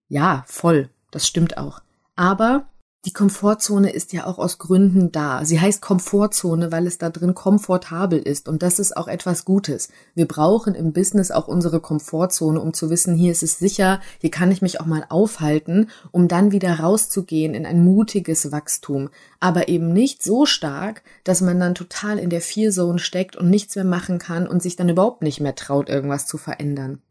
Ja, 0.08 0.44
voll, 0.46 0.90
das 1.10 1.26
stimmt 1.26 1.58
auch. 1.58 1.82
Aber 2.16 2.70
die 3.06 3.14
Komfortzone 3.14 3.92
ist 3.92 4.14
ja 4.14 4.28
auch 4.28 4.38
aus 4.38 4.60
Gründen 4.60 5.12
da. 5.12 5.44
Sie 5.44 5.60
heißt 5.60 5.82
Komfortzone, 5.82 6.72
weil 6.72 6.86
es 6.86 7.00
da 7.00 7.10
drin 7.10 7.34
komfortabel 7.34 8.20
ist. 8.20 8.48
Und 8.48 8.62
das 8.62 8.78
ist 8.78 8.96
auch 8.96 9.08
etwas 9.08 9.44
Gutes. 9.44 9.90
Wir 10.14 10.28
brauchen 10.28 10.76
im 10.76 10.94
Business 10.94 11.32
auch 11.32 11.48
unsere 11.48 11.80
Komfortzone, 11.80 12.62
um 12.62 12.74
zu 12.76 12.92
wissen, 12.92 13.16
hier 13.16 13.32
ist 13.32 13.42
es 13.42 13.58
sicher, 13.58 14.02
hier 14.20 14.30
kann 14.30 14.52
ich 14.52 14.62
mich 14.62 14.80
auch 14.80 14.86
mal 14.86 15.04
aufhalten, 15.10 15.90
um 16.12 16.28
dann 16.28 16.52
wieder 16.52 16.80
rauszugehen 16.80 17.56
in 17.56 17.66
ein 17.66 17.84
mutiges 17.84 18.52
Wachstum. 18.52 19.10
Aber 19.40 19.68
eben 19.68 19.92
nicht 19.92 20.22
so 20.22 20.46
stark, 20.46 21.02
dass 21.24 21.42
man 21.42 21.60
dann 21.60 21.74
total 21.74 22.20
in 22.20 22.30
der 22.30 22.42
Fear-Zone 22.42 23.00
steckt 23.00 23.36
und 23.36 23.50
nichts 23.50 23.76
mehr 23.76 23.86
machen 23.86 24.20
kann 24.20 24.48
und 24.48 24.62
sich 24.62 24.76
dann 24.76 24.90
überhaupt 24.90 25.24
nicht 25.24 25.42
mehr 25.42 25.56
traut, 25.56 25.90
irgendwas 25.90 26.28
zu 26.28 26.38
verändern. 26.38 27.02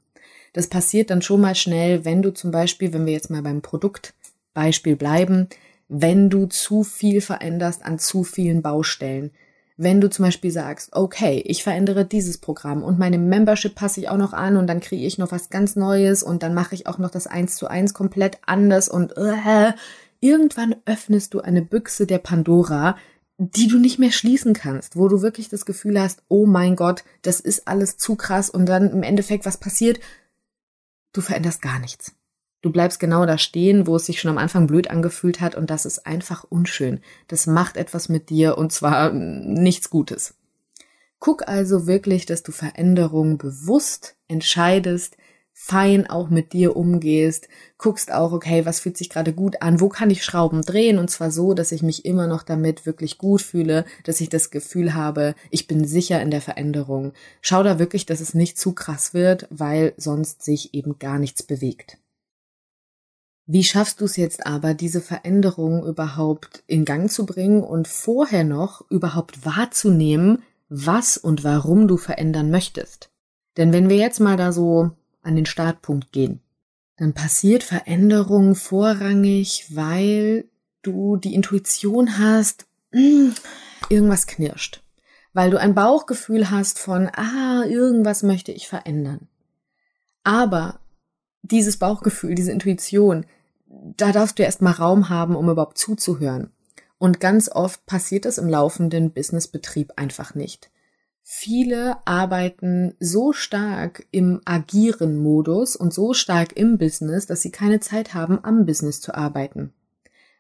Das 0.52 0.68
passiert 0.68 1.10
dann 1.10 1.22
schon 1.22 1.40
mal 1.40 1.56
schnell, 1.56 2.04
wenn 2.04 2.22
du 2.22 2.32
zum 2.32 2.52
Beispiel, 2.52 2.92
wenn 2.92 3.06
wir 3.06 3.12
jetzt 3.12 3.30
mal 3.30 3.42
beim 3.42 3.60
Produktbeispiel 3.60 4.94
bleiben, 4.94 5.48
wenn 5.92 6.30
du 6.30 6.46
zu 6.46 6.84
viel 6.84 7.20
veränderst 7.20 7.84
an 7.84 7.98
zu 7.98 8.22
vielen 8.22 8.62
Baustellen. 8.62 9.32
Wenn 9.76 10.00
du 10.00 10.08
zum 10.08 10.24
Beispiel 10.24 10.52
sagst, 10.52 10.90
okay, 10.92 11.42
ich 11.44 11.64
verändere 11.64 12.04
dieses 12.04 12.38
Programm 12.38 12.84
und 12.84 12.98
meine 12.98 13.18
Membership 13.18 13.74
passe 13.74 13.98
ich 13.98 14.08
auch 14.08 14.16
noch 14.16 14.32
an 14.32 14.56
und 14.56 14.68
dann 14.68 14.80
kriege 14.80 15.04
ich 15.04 15.18
noch 15.18 15.32
was 15.32 15.50
ganz 15.50 15.74
Neues 15.74 16.22
und 16.22 16.44
dann 16.44 16.54
mache 16.54 16.76
ich 16.76 16.86
auch 16.86 16.98
noch 16.98 17.10
das 17.10 17.26
eins 17.26 17.56
zu 17.56 17.66
eins 17.66 17.92
komplett 17.92 18.38
anders 18.46 18.88
und 18.88 19.16
äh, 19.16 19.72
irgendwann 20.20 20.76
öffnest 20.84 21.34
du 21.34 21.40
eine 21.40 21.62
Büchse 21.62 22.06
der 22.06 22.18
Pandora, 22.18 22.96
die 23.38 23.66
du 23.66 23.78
nicht 23.78 23.98
mehr 23.98 24.12
schließen 24.12 24.52
kannst, 24.52 24.96
wo 24.96 25.08
du 25.08 25.22
wirklich 25.22 25.48
das 25.48 25.66
Gefühl 25.66 26.00
hast, 26.00 26.22
oh 26.28 26.46
mein 26.46 26.76
Gott, 26.76 27.02
das 27.22 27.40
ist 27.40 27.66
alles 27.66 27.96
zu 27.96 28.14
krass 28.14 28.48
und 28.48 28.66
dann 28.66 28.90
im 28.90 29.02
Endeffekt 29.02 29.44
was 29.44 29.56
passiert? 29.56 29.98
Du 31.12 31.20
veränderst 31.20 31.62
gar 31.62 31.80
nichts. 31.80 32.12
Du 32.62 32.70
bleibst 32.70 33.00
genau 33.00 33.24
da 33.24 33.38
stehen, 33.38 33.86
wo 33.86 33.96
es 33.96 34.06
sich 34.06 34.20
schon 34.20 34.30
am 34.30 34.38
Anfang 34.38 34.66
blöd 34.66 34.90
angefühlt 34.90 35.40
hat 35.40 35.54
und 35.54 35.70
das 35.70 35.86
ist 35.86 36.06
einfach 36.06 36.44
unschön. 36.44 37.00
Das 37.28 37.46
macht 37.46 37.76
etwas 37.76 38.08
mit 38.08 38.28
dir 38.28 38.58
und 38.58 38.70
zwar 38.70 39.12
nichts 39.12 39.88
Gutes. 39.88 40.34
Guck 41.20 41.48
also 41.48 41.86
wirklich, 41.86 42.26
dass 42.26 42.42
du 42.42 42.52
Veränderungen 42.52 43.38
bewusst 43.38 44.16
entscheidest, 44.28 45.16
fein 45.52 46.08
auch 46.08 46.30
mit 46.30 46.54
dir 46.54 46.76
umgehst, 46.76 47.48
guckst 47.76 48.12
auch, 48.12 48.32
okay, 48.32 48.64
was 48.64 48.80
fühlt 48.80 48.96
sich 48.96 49.10
gerade 49.10 49.34
gut 49.34 49.60
an, 49.60 49.80
wo 49.80 49.90
kann 49.90 50.08
ich 50.08 50.24
Schrauben 50.24 50.62
drehen 50.62 50.98
und 50.98 51.10
zwar 51.10 51.30
so, 51.30 51.52
dass 51.52 51.72
ich 51.72 51.82
mich 51.82 52.06
immer 52.06 52.26
noch 52.26 52.42
damit 52.42 52.86
wirklich 52.86 53.18
gut 53.18 53.42
fühle, 53.42 53.84
dass 54.04 54.22
ich 54.22 54.30
das 54.30 54.50
Gefühl 54.50 54.94
habe, 54.94 55.34
ich 55.50 55.66
bin 55.66 55.86
sicher 55.86 56.22
in 56.22 56.30
der 56.30 56.40
Veränderung. 56.40 57.12
Schau 57.42 57.62
da 57.62 57.78
wirklich, 57.78 58.06
dass 58.06 58.20
es 58.20 58.32
nicht 58.32 58.58
zu 58.58 58.72
krass 58.72 59.12
wird, 59.12 59.46
weil 59.50 59.92
sonst 59.98 60.42
sich 60.42 60.72
eben 60.72 60.98
gar 60.98 61.18
nichts 61.18 61.42
bewegt. 61.42 61.98
Wie 63.52 63.64
schaffst 63.64 64.00
du 64.00 64.04
es 64.04 64.14
jetzt 64.14 64.46
aber, 64.46 64.74
diese 64.74 65.00
Veränderung 65.00 65.84
überhaupt 65.84 66.62
in 66.68 66.84
Gang 66.84 67.10
zu 67.10 67.26
bringen 67.26 67.64
und 67.64 67.88
vorher 67.88 68.44
noch 68.44 68.88
überhaupt 68.92 69.44
wahrzunehmen, 69.44 70.44
was 70.68 71.16
und 71.16 71.42
warum 71.42 71.88
du 71.88 71.96
verändern 71.96 72.52
möchtest? 72.52 73.10
Denn 73.56 73.72
wenn 73.72 73.88
wir 73.88 73.96
jetzt 73.96 74.20
mal 74.20 74.36
da 74.36 74.52
so 74.52 74.92
an 75.22 75.34
den 75.34 75.46
Startpunkt 75.46 76.12
gehen, 76.12 76.38
dann 76.96 77.12
passiert 77.12 77.64
Veränderung 77.64 78.54
vorrangig, 78.54 79.66
weil 79.70 80.44
du 80.82 81.16
die 81.16 81.34
Intuition 81.34 82.18
hast, 82.18 82.66
hm, 82.92 83.34
irgendwas 83.88 84.28
knirscht. 84.28 84.80
Weil 85.32 85.50
du 85.50 85.58
ein 85.58 85.74
Bauchgefühl 85.74 86.52
hast 86.52 86.78
von, 86.78 87.08
ah, 87.08 87.64
irgendwas 87.64 88.22
möchte 88.22 88.52
ich 88.52 88.68
verändern. 88.68 89.26
Aber 90.22 90.78
dieses 91.42 91.78
Bauchgefühl, 91.78 92.36
diese 92.36 92.52
Intuition, 92.52 93.26
da 93.96 94.12
darfst 94.12 94.38
du 94.38 94.42
erstmal 94.42 94.74
Raum 94.74 95.08
haben, 95.08 95.36
um 95.36 95.48
überhaupt 95.48 95.78
zuzuhören. 95.78 96.52
Und 96.98 97.20
ganz 97.20 97.48
oft 97.50 97.86
passiert 97.86 98.24
das 98.24 98.38
im 98.38 98.48
laufenden 98.48 99.12
Businessbetrieb 99.12 99.92
einfach 99.96 100.34
nicht. 100.34 100.70
Viele 101.22 101.96
arbeiten 102.06 102.94
so 102.98 103.32
stark 103.32 104.06
im 104.10 104.40
Agieren-Modus 104.44 105.76
und 105.76 105.94
so 105.94 106.12
stark 106.12 106.56
im 106.56 106.76
Business, 106.76 107.26
dass 107.26 107.42
sie 107.42 107.52
keine 107.52 107.80
Zeit 107.80 108.14
haben, 108.14 108.42
am 108.42 108.66
Business 108.66 109.00
zu 109.00 109.14
arbeiten 109.14 109.72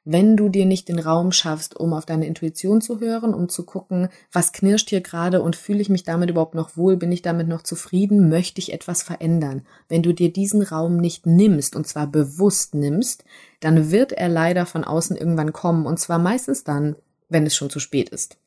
wenn 0.04 0.36
du 0.36 0.48
dir 0.48 0.64
nicht 0.64 0.88
den 0.88 0.98
Raum 0.98 1.30
schaffst, 1.30 1.78
um 1.78 1.92
auf 1.92 2.06
deine 2.06 2.26
Intuition 2.26 2.80
zu 2.80 3.00
hören, 3.00 3.34
um 3.34 3.48
zu 3.48 3.64
gucken, 3.64 4.08
was 4.32 4.52
knirscht 4.52 4.88
hier 4.88 5.02
gerade 5.02 5.42
und 5.42 5.56
fühle 5.56 5.80
ich 5.80 5.90
mich 5.90 6.04
damit 6.04 6.30
überhaupt 6.30 6.54
noch 6.54 6.76
wohl, 6.76 6.96
bin 6.96 7.12
ich 7.12 7.22
damit 7.22 7.48
noch 7.48 7.62
zufrieden, 7.62 8.30
möchte 8.30 8.60
ich 8.60 8.72
etwas 8.72 9.02
verändern. 9.02 9.62
Wenn 9.88 10.02
du 10.02 10.14
dir 10.14 10.32
diesen 10.32 10.62
Raum 10.62 10.96
nicht 10.96 11.26
nimmst, 11.26 11.76
und 11.76 11.86
zwar 11.86 12.06
bewusst 12.06 12.74
nimmst, 12.74 13.24
dann 13.60 13.90
wird 13.90 14.12
er 14.12 14.28
leider 14.28 14.64
von 14.64 14.84
außen 14.84 15.16
irgendwann 15.16 15.52
kommen, 15.52 15.84
und 15.84 16.00
zwar 16.00 16.18
meistens 16.18 16.64
dann, 16.64 16.96
wenn 17.28 17.46
es 17.46 17.54
schon 17.54 17.70
zu 17.70 17.78
spät 17.78 18.08
ist. 18.08 18.38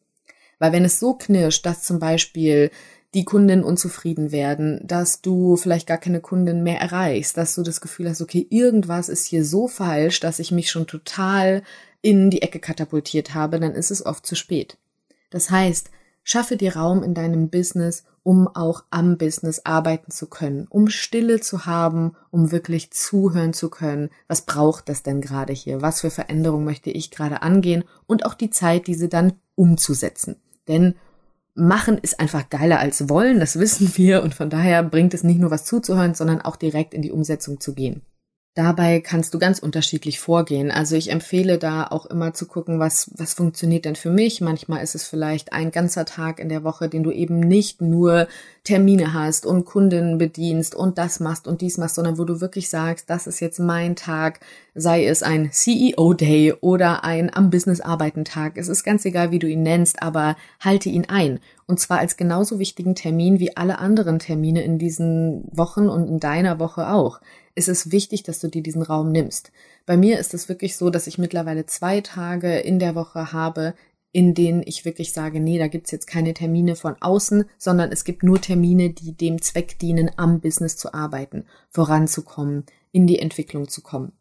Weil 0.59 0.71
wenn 0.71 0.85
es 0.85 0.99
so 0.99 1.13
knirscht, 1.13 1.65
dass 1.65 1.83
zum 1.83 1.99
Beispiel 1.99 2.71
die 3.13 3.25
Kunden 3.25 3.63
unzufrieden 3.63 4.31
werden, 4.31 4.81
dass 4.83 5.21
du 5.21 5.55
vielleicht 5.55 5.87
gar 5.87 5.99
keine 5.99 6.19
Kunden 6.19 6.63
mehr 6.63 6.79
erreichst, 6.79 7.37
dass 7.37 7.53
du 7.55 7.61
das 7.61 7.79
Gefühl 7.79 8.09
hast, 8.09 8.21
okay, 8.21 8.47
irgendwas 8.49 9.09
ist 9.09 9.25
hier 9.25 9.45
so 9.45 9.67
falsch, 9.67 10.19
dass 10.19 10.39
ich 10.39 10.51
mich 10.51 10.71
schon 10.71 10.87
total 10.87 11.63
in 12.01 12.29
die 12.29 12.41
Ecke 12.41 12.59
katapultiert 12.59 13.33
habe, 13.33 13.59
dann 13.59 13.73
ist 13.73 13.91
es 13.91 14.05
oft 14.05 14.25
zu 14.25 14.35
spät. 14.35 14.77
Das 15.29 15.49
heißt, 15.49 15.89
schaffe 16.23 16.57
dir 16.57 16.75
Raum 16.75 17.03
in 17.03 17.13
deinem 17.13 17.49
Business, 17.49 18.03
um 18.23 18.47
auch 18.47 18.83
am 18.89 19.17
Business 19.17 19.61
arbeiten 19.65 20.09
zu 20.09 20.27
können, 20.27 20.65
um 20.69 20.87
Stille 20.87 21.39
zu 21.39 21.65
haben, 21.65 22.15
um 22.31 22.51
wirklich 22.51 22.91
zuhören 22.91 23.53
zu 23.53 23.69
können. 23.69 24.09
Was 24.27 24.41
braucht 24.41 24.89
das 24.89 25.03
denn 25.03 25.21
gerade 25.21 25.53
hier? 25.53 25.81
Was 25.81 26.01
für 26.01 26.09
Veränderungen 26.09 26.65
möchte 26.65 26.89
ich 26.89 27.11
gerade 27.11 27.41
angehen? 27.41 27.83
Und 28.07 28.25
auch 28.25 28.33
die 28.33 28.49
Zeit, 28.49 28.87
diese 28.87 29.09
dann 29.09 29.33
umzusetzen. 29.55 30.37
Denn 30.67 30.95
Machen 31.55 31.99
ist 31.99 32.19
einfach 32.19 32.49
geiler 32.49 32.79
als 32.79 33.09
wollen, 33.09 33.39
das 33.39 33.59
wissen 33.59 33.95
wir 33.95 34.23
und 34.23 34.33
von 34.33 34.49
daher 34.49 34.81
bringt 34.81 35.13
es 35.13 35.23
nicht 35.23 35.39
nur 35.39 35.51
was 35.51 35.65
zuzuhören, 35.65 36.15
sondern 36.15 36.41
auch 36.41 36.55
direkt 36.55 36.93
in 36.93 37.03
die 37.03 37.11
Umsetzung 37.11 37.59
zu 37.59 37.75
gehen. 37.75 38.01
Dabei 38.55 38.99
kannst 38.99 39.33
du 39.33 39.39
ganz 39.39 39.57
unterschiedlich 39.57 40.19
vorgehen. 40.19 40.69
Also 40.69 40.95
ich 40.95 41.09
empfehle 41.09 41.57
da 41.57 41.87
auch 41.87 42.05
immer 42.05 42.35
zu 42.35 42.45
gucken, 42.45 42.77
was, 42.77 43.09
was 43.17 43.33
funktioniert 43.33 43.83
denn 43.83 43.95
für 43.95 44.11
mich. 44.11 44.41
Manchmal 44.41 44.83
ist 44.83 44.93
es 44.93 45.07
vielleicht 45.07 45.53
ein 45.53 45.71
ganzer 45.71 46.05
Tag 46.05 46.39
in 46.39 46.49
der 46.49 46.63
Woche, 46.63 46.87
den 46.87 47.01
du 47.01 47.09
eben 47.09 47.39
nicht 47.39 47.81
nur 47.81 48.27
Termine 48.63 49.11
hast 49.13 49.47
und 49.47 49.65
Kunden 49.65 50.19
bedienst 50.19 50.75
und 50.75 50.99
das 50.99 51.19
machst 51.19 51.47
und 51.47 51.61
dies 51.61 51.79
machst, 51.79 51.95
sondern 51.95 52.19
wo 52.19 52.25
du 52.25 52.41
wirklich 52.41 52.69
sagst, 52.69 53.09
das 53.09 53.25
ist 53.25 53.39
jetzt 53.39 53.57
mein 53.57 53.95
Tag, 53.95 54.39
sei 54.75 55.07
es 55.07 55.23
ein 55.23 55.51
CEO-Day 55.51 56.53
oder 56.61 57.03
ein 57.03 57.33
am 57.33 57.49
Business 57.49 57.81
arbeiten 57.81 58.23
Tag. 58.23 58.59
Es 58.59 58.67
ist 58.67 58.83
ganz 58.83 59.03
egal, 59.03 59.31
wie 59.31 59.39
du 59.39 59.47
ihn 59.47 59.63
nennst, 59.63 60.03
aber 60.03 60.35
halte 60.59 60.89
ihn 60.89 61.05
ein. 61.09 61.39
Und 61.65 61.79
zwar 61.79 61.97
als 61.97 62.17
genauso 62.17 62.59
wichtigen 62.59 62.93
Termin 62.93 63.39
wie 63.39 63.57
alle 63.57 63.79
anderen 63.79 64.19
Termine 64.19 64.63
in 64.63 64.77
diesen 64.77 65.45
Wochen 65.51 65.89
und 65.89 66.07
in 66.07 66.19
deiner 66.19 66.59
Woche 66.59 66.93
auch 66.93 67.19
ist 67.55 67.69
es 67.69 67.91
wichtig, 67.91 68.23
dass 68.23 68.39
du 68.39 68.47
dir 68.47 68.63
diesen 68.63 68.81
Raum 68.81 69.11
nimmst. 69.11 69.51
Bei 69.85 69.97
mir 69.97 70.19
ist 70.19 70.33
es 70.33 70.49
wirklich 70.49 70.75
so, 70.75 70.89
dass 70.89 71.07
ich 71.07 71.17
mittlerweile 71.17 71.65
zwei 71.65 72.01
Tage 72.01 72.57
in 72.59 72.79
der 72.79 72.95
Woche 72.95 73.31
habe, 73.31 73.73
in 74.11 74.33
denen 74.33 74.61
ich 74.65 74.85
wirklich 74.85 75.11
sage, 75.11 75.39
nee, 75.39 75.57
da 75.57 75.67
gibt's 75.67 75.91
jetzt 75.91 76.07
keine 76.07 76.33
Termine 76.33 76.75
von 76.75 76.95
außen, 76.99 77.45
sondern 77.57 77.91
es 77.91 78.03
gibt 78.03 78.23
nur 78.23 78.39
Termine, 78.39 78.91
die 78.91 79.13
dem 79.13 79.41
Zweck 79.41 79.79
dienen, 79.79 80.11
am 80.17 80.39
Business 80.39 80.77
zu 80.77 80.93
arbeiten, 80.93 81.45
voranzukommen, 81.69 82.65
in 82.91 83.07
die 83.07 83.19
Entwicklung 83.19 83.67
zu 83.67 83.81
kommen. 83.81 84.13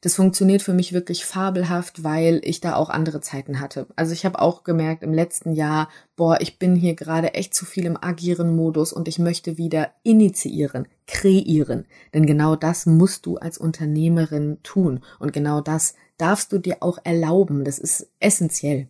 Das 0.00 0.14
funktioniert 0.14 0.62
für 0.62 0.74
mich 0.74 0.92
wirklich 0.92 1.24
fabelhaft, 1.24 2.04
weil 2.04 2.40
ich 2.44 2.60
da 2.60 2.76
auch 2.76 2.88
andere 2.88 3.20
Zeiten 3.20 3.58
hatte. 3.58 3.88
Also 3.96 4.12
ich 4.12 4.24
habe 4.24 4.40
auch 4.40 4.62
gemerkt 4.62 5.02
im 5.02 5.12
letzten 5.12 5.52
Jahr, 5.52 5.88
boah, 6.14 6.40
ich 6.40 6.60
bin 6.60 6.76
hier 6.76 6.94
gerade 6.94 7.34
echt 7.34 7.52
zu 7.52 7.64
viel 7.64 7.84
im 7.84 8.00
agieren 8.00 8.54
Modus 8.54 8.92
und 8.92 9.08
ich 9.08 9.18
möchte 9.18 9.58
wieder 9.58 9.90
initiieren, 10.04 10.86
kreieren. 11.08 11.84
Denn 12.14 12.26
genau 12.26 12.54
das 12.54 12.86
musst 12.86 13.26
du 13.26 13.38
als 13.38 13.58
Unternehmerin 13.58 14.58
tun 14.62 15.00
und 15.18 15.32
genau 15.32 15.60
das 15.60 15.94
darfst 16.16 16.52
du 16.52 16.58
dir 16.58 16.76
auch 16.80 16.98
erlauben. 17.02 17.64
Das 17.64 17.80
ist 17.80 18.08
essentiell. 18.20 18.88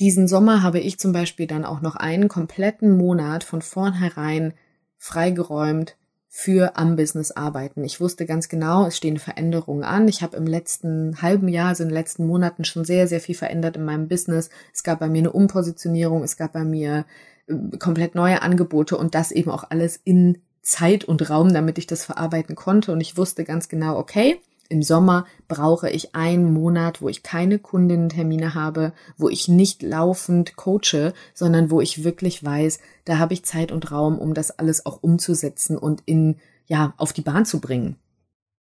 Diesen 0.00 0.26
Sommer 0.26 0.62
habe 0.62 0.78
ich 0.78 0.98
zum 0.98 1.12
Beispiel 1.12 1.46
dann 1.46 1.66
auch 1.66 1.82
noch 1.82 1.96
einen 1.96 2.28
kompletten 2.28 2.96
Monat 2.96 3.44
von 3.44 3.60
vornherein 3.60 4.54
freigeräumt 4.96 5.96
für 6.28 6.76
am 6.76 6.96
Business 6.96 7.30
arbeiten. 7.30 7.82
Ich 7.84 8.00
wusste 8.00 8.26
ganz 8.26 8.48
genau, 8.48 8.86
es 8.86 8.96
stehen 8.96 9.18
Veränderungen 9.18 9.82
an. 9.82 10.08
Ich 10.08 10.22
habe 10.22 10.36
im 10.36 10.46
letzten 10.46 11.22
halben 11.22 11.48
Jahr, 11.48 11.68
also 11.68 11.82
in 11.82 11.88
den 11.88 11.94
letzten 11.94 12.26
Monaten 12.26 12.64
schon 12.64 12.84
sehr, 12.84 13.08
sehr 13.08 13.20
viel 13.20 13.34
verändert 13.34 13.76
in 13.76 13.84
meinem 13.84 14.08
Business. 14.08 14.50
Es 14.72 14.82
gab 14.82 15.00
bei 15.00 15.08
mir 15.08 15.20
eine 15.20 15.32
Umpositionierung, 15.32 16.22
es 16.22 16.36
gab 16.36 16.52
bei 16.52 16.64
mir 16.64 17.06
äh, 17.46 17.76
komplett 17.78 18.14
neue 18.14 18.42
Angebote 18.42 18.96
und 18.98 19.14
das 19.14 19.32
eben 19.32 19.50
auch 19.50 19.64
alles 19.70 19.98
in 20.04 20.38
Zeit 20.60 21.04
und 21.04 21.30
Raum, 21.30 21.52
damit 21.52 21.78
ich 21.78 21.86
das 21.86 22.04
verarbeiten 22.04 22.54
konnte. 22.54 22.92
Und 22.92 23.00
ich 23.00 23.16
wusste 23.16 23.44
ganz 23.44 23.68
genau, 23.68 23.98
okay, 23.98 24.38
Im 24.70 24.82
Sommer 24.82 25.24
brauche 25.48 25.88
ich 25.88 26.14
einen 26.14 26.52
Monat, 26.52 27.00
wo 27.00 27.08
ich 27.08 27.22
keine 27.22 27.58
Kundinnentermine 27.58 28.54
habe, 28.54 28.92
wo 29.16 29.30
ich 29.30 29.48
nicht 29.48 29.82
laufend 29.82 30.56
coache, 30.56 31.14
sondern 31.32 31.70
wo 31.70 31.80
ich 31.80 32.04
wirklich 32.04 32.44
weiß, 32.44 32.78
da 33.06 33.18
habe 33.18 33.32
ich 33.32 33.44
Zeit 33.44 33.72
und 33.72 33.90
Raum, 33.90 34.18
um 34.18 34.34
das 34.34 34.58
alles 34.58 34.84
auch 34.84 35.02
umzusetzen 35.02 35.78
und 35.78 36.02
in, 36.04 36.36
ja, 36.66 36.92
auf 36.98 37.14
die 37.14 37.22
Bahn 37.22 37.46
zu 37.46 37.60
bringen. 37.60 37.96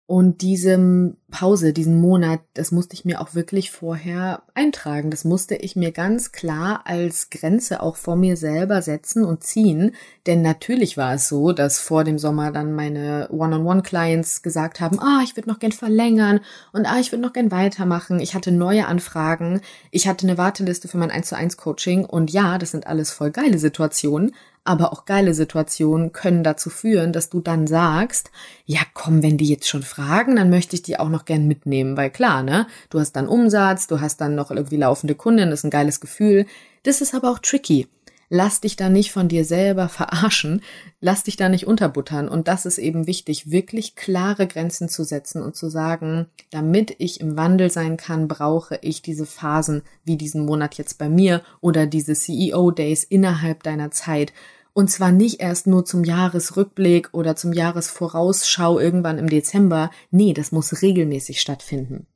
Und 0.06 0.42
diese 0.42 1.18
Pause, 1.32 1.74
diesen 1.74 2.00
Monat, 2.02 2.40
das 2.54 2.72
musste 2.72 2.94
ich 2.94 3.06
mir 3.06 3.22
auch 3.22 3.36
wirklich 3.36 3.72
vorher 3.72 4.42
eintragen. 4.54 5.12
Das 5.12 5.26
musste 5.26 5.56
ich 5.56 5.76
mir 5.76 5.92
ganz 5.92 6.32
klar 6.32 6.82
als 6.86 7.30
Grenze 7.30 7.82
auch 7.82 7.96
vor 7.96 8.16
mir 8.16 8.36
selber 8.36 8.82
setzen 8.82 9.24
und 9.24 9.44
ziehen. 9.44 9.96
Denn 10.26 10.42
natürlich 10.42 10.98
war 10.98 11.14
es 11.14 11.30
so, 11.30 11.52
dass 11.52 11.80
vor 11.80 12.04
dem 12.04 12.18
Sommer 12.18 12.52
dann 12.52 12.74
meine 12.74 13.30
One-on-One-Clients 13.32 14.42
gesagt 14.42 14.80
haben, 14.80 15.00
ah, 15.00 15.22
ich 15.24 15.36
würde 15.36 15.50
noch 15.50 15.60
gern 15.60 15.72
verlängern 15.72 16.40
und 16.74 16.86
ah, 16.86 17.00
ich 17.00 17.12
würde 17.12 17.22
noch 17.22 17.34
gern 17.34 17.52
weitermachen. 17.52 18.20
Ich 18.20 18.36
hatte 18.36 18.52
neue 18.52 18.88
Anfragen. 18.88 19.62
Ich 19.92 20.08
hatte 20.08 20.28
eine 20.28 20.38
Warteliste 20.38 20.88
für 20.88 20.98
mein 20.98 21.12
1 21.12 21.30
zu 21.30 21.38
1 21.38 21.58
Coaching. 21.58 22.06
Und 22.06 22.32
ja, 22.32 22.58
das 22.58 22.72
sind 22.72 22.88
alles 22.88 23.12
voll 23.12 23.32
geile 23.32 23.60
Situationen 23.60 24.34
aber 24.70 24.94
auch 24.94 25.06
geile 25.06 25.34
Situationen 25.34 26.12
können 26.12 26.44
dazu 26.44 26.70
führen, 26.70 27.12
dass 27.12 27.30
du 27.30 27.40
dann 27.42 27.66
sagst, 27.66 28.30
ja 28.66 28.82
komm, 28.94 29.24
wenn 29.24 29.36
die 29.36 29.48
jetzt 29.48 29.68
schon 29.68 29.82
fragen, 29.82 30.36
dann 30.36 30.52
möchte 30.52 30.76
ich 30.76 30.84
die 30.84 31.00
auch 31.00 31.10
noch 31.10 31.19
gern 31.26 31.48
mitnehmen, 31.48 31.98
weil 31.98 32.10
klar, 32.10 32.44
ne, 32.44 32.68
du 32.90 33.00
hast 33.00 33.14
dann 33.14 33.28
Umsatz, 33.28 33.88
du 33.88 34.02
hast 34.02 34.22
dann 34.22 34.36
noch 34.36 34.52
irgendwie 34.52 34.78
laufende 34.78 35.16
Kunden, 35.16 35.50
das 35.50 35.60
ist 35.60 35.66
ein 35.66 35.72
geiles 35.72 36.00
Gefühl. 36.00 36.46
Das 36.84 37.02
ist 37.02 37.14
aber 37.14 37.32
auch 37.32 37.40
tricky. 37.40 37.88
Lass 38.32 38.62
dich 38.62 38.76
da 38.76 38.90
nicht 38.90 39.12
von 39.12 39.28
dir 39.28 39.44
selber 39.44 39.90
verarschen, 39.90 40.62
lass 41.02 41.24
dich 41.24 41.36
da 41.36 41.50
nicht 41.50 41.66
unterbuttern. 41.66 42.30
Und 42.30 42.48
das 42.48 42.68
ist 42.68 42.78
eben 42.78 43.08
wichtig, 43.08 43.50
wirklich 43.50 43.96
klare 43.96 44.46
Grenzen 44.46 44.88
zu 44.88 45.04
setzen 45.04 45.42
und 45.42 45.56
zu 45.56 45.70
sagen, 45.70 46.28
damit 46.52 46.96
ich 47.00 47.22
im 47.22 47.38
Wandel 47.38 47.72
sein 47.72 47.98
kann, 47.98 48.28
brauche 48.28 48.78
ich 48.84 49.02
diese 49.02 49.26
Phasen 49.26 49.82
wie 50.06 50.16
diesen 50.16 50.46
Monat 50.46 50.76
jetzt 50.76 51.00
bei 51.00 51.10
mir 51.10 51.42
oder 51.60 51.88
diese 51.88 52.14
CEO-Days 52.14 53.04
innerhalb 53.04 53.64
deiner 53.64 53.90
Zeit. 53.90 54.32
Und 54.74 54.90
zwar 54.90 55.12
nicht 55.12 55.42
erst 55.42 55.68
nur 55.68 55.86
zum 55.86 56.04
Jahresrückblick 56.04 57.10
oder 57.14 57.36
zum 57.36 57.54
Jahresvorausschau 57.54 58.80
irgendwann 58.80 59.18
im 59.18 59.30
Dezember. 59.30 59.90
Nee, 60.12 60.34
das 60.34 60.52
muss 60.52 60.82
regelmäßig 60.82 61.42
stattfinden. 61.42 62.08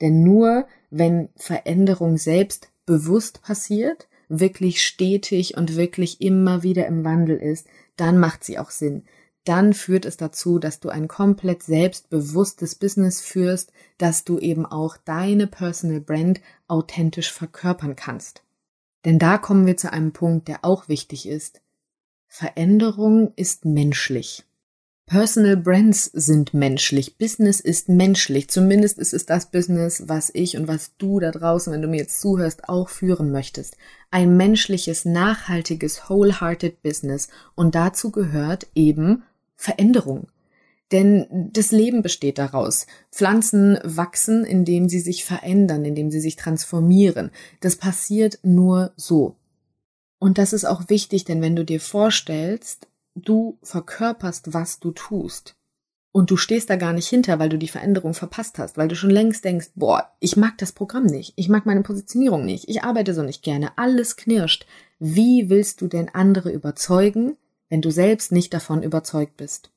Denn 0.00 0.22
nur 0.22 0.66
wenn 0.90 1.30
Veränderung 1.36 2.18
selbst 2.18 2.70
bewusst 2.84 3.42
passiert, 3.42 4.08
wirklich 4.28 4.84
stetig 4.84 5.56
und 5.56 5.76
wirklich 5.76 6.20
immer 6.20 6.62
wieder 6.62 6.86
im 6.86 7.04
Wandel 7.04 7.36
ist, 7.36 7.66
dann 7.96 8.18
macht 8.18 8.44
sie 8.44 8.58
auch 8.58 8.70
Sinn. 8.70 9.04
Dann 9.44 9.72
führt 9.72 10.04
es 10.04 10.16
dazu, 10.16 10.58
dass 10.58 10.80
du 10.80 10.88
ein 10.88 11.08
komplett 11.08 11.62
selbstbewusstes 11.62 12.74
Business 12.76 13.20
führst, 13.20 13.72
dass 13.98 14.24
du 14.24 14.38
eben 14.38 14.66
auch 14.66 14.96
deine 14.96 15.46
Personal 15.46 16.00
Brand 16.00 16.40
authentisch 16.68 17.32
verkörpern 17.32 17.96
kannst. 17.96 18.42
Denn 19.04 19.18
da 19.18 19.38
kommen 19.38 19.66
wir 19.66 19.76
zu 19.76 19.92
einem 19.92 20.12
Punkt, 20.12 20.46
der 20.46 20.64
auch 20.64 20.88
wichtig 20.88 21.26
ist. 21.26 21.61
Veränderung 22.34 23.34
ist 23.36 23.66
menschlich. 23.66 24.44
Personal 25.04 25.58
Brands 25.58 26.06
sind 26.06 26.54
menschlich, 26.54 27.18
Business 27.18 27.60
ist 27.60 27.90
menschlich. 27.90 28.48
Zumindest 28.48 28.98
ist 28.98 29.12
es 29.12 29.26
das 29.26 29.50
Business, 29.50 30.04
was 30.06 30.30
ich 30.32 30.56
und 30.56 30.66
was 30.66 30.92
du 30.96 31.20
da 31.20 31.30
draußen, 31.30 31.70
wenn 31.70 31.82
du 31.82 31.88
mir 31.88 31.98
jetzt 31.98 32.22
zuhörst, 32.22 32.70
auch 32.70 32.88
führen 32.88 33.32
möchtest. 33.32 33.76
Ein 34.10 34.38
menschliches, 34.38 35.04
nachhaltiges, 35.04 36.08
wholehearted 36.08 36.82
Business. 36.82 37.28
Und 37.54 37.74
dazu 37.74 38.10
gehört 38.10 38.66
eben 38.74 39.24
Veränderung. 39.54 40.28
Denn 40.90 41.26
das 41.52 41.70
Leben 41.70 42.00
besteht 42.00 42.38
daraus. 42.38 42.86
Pflanzen 43.10 43.78
wachsen, 43.84 44.46
indem 44.46 44.88
sie 44.88 45.00
sich 45.00 45.26
verändern, 45.26 45.84
indem 45.84 46.10
sie 46.10 46.20
sich 46.20 46.36
transformieren. 46.36 47.30
Das 47.60 47.76
passiert 47.76 48.38
nur 48.42 48.92
so. 48.96 49.36
Und 50.22 50.38
das 50.38 50.52
ist 50.52 50.64
auch 50.64 50.88
wichtig, 50.88 51.24
denn 51.24 51.42
wenn 51.42 51.56
du 51.56 51.64
dir 51.64 51.80
vorstellst, 51.80 52.86
du 53.16 53.58
verkörperst, 53.64 54.54
was 54.54 54.78
du 54.78 54.92
tust. 54.92 55.56
Und 56.12 56.30
du 56.30 56.36
stehst 56.36 56.70
da 56.70 56.76
gar 56.76 56.92
nicht 56.92 57.08
hinter, 57.08 57.40
weil 57.40 57.48
du 57.48 57.58
die 57.58 57.66
Veränderung 57.66 58.14
verpasst 58.14 58.60
hast, 58.60 58.76
weil 58.76 58.86
du 58.86 58.94
schon 58.94 59.10
längst 59.10 59.44
denkst, 59.44 59.70
boah, 59.74 60.12
ich 60.20 60.36
mag 60.36 60.56
das 60.58 60.70
Programm 60.70 61.06
nicht, 61.06 61.32
ich 61.34 61.48
mag 61.48 61.66
meine 61.66 61.82
Positionierung 61.82 62.44
nicht, 62.44 62.68
ich 62.68 62.84
arbeite 62.84 63.14
so 63.14 63.24
nicht 63.24 63.42
gerne, 63.42 63.76
alles 63.76 64.14
knirscht. 64.14 64.64
Wie 65.00 65.50
willst 65.50 65.80
du 65.80 65.88
denn 65.88 66.08
andere 66.08 66.52
überzeugen, 66.52 67.36
wenn 67.68 67.82
du 67.82 67.90
selbst 67.90 68.30
nicht 68.30 68.54
davon 68.54 68.84
überzeugt 68.84 69.36
bist? 69.36 69.72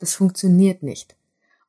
Das 0.00 0.16
funktioniert 0.16 0.82
nicht. 0.82 1.14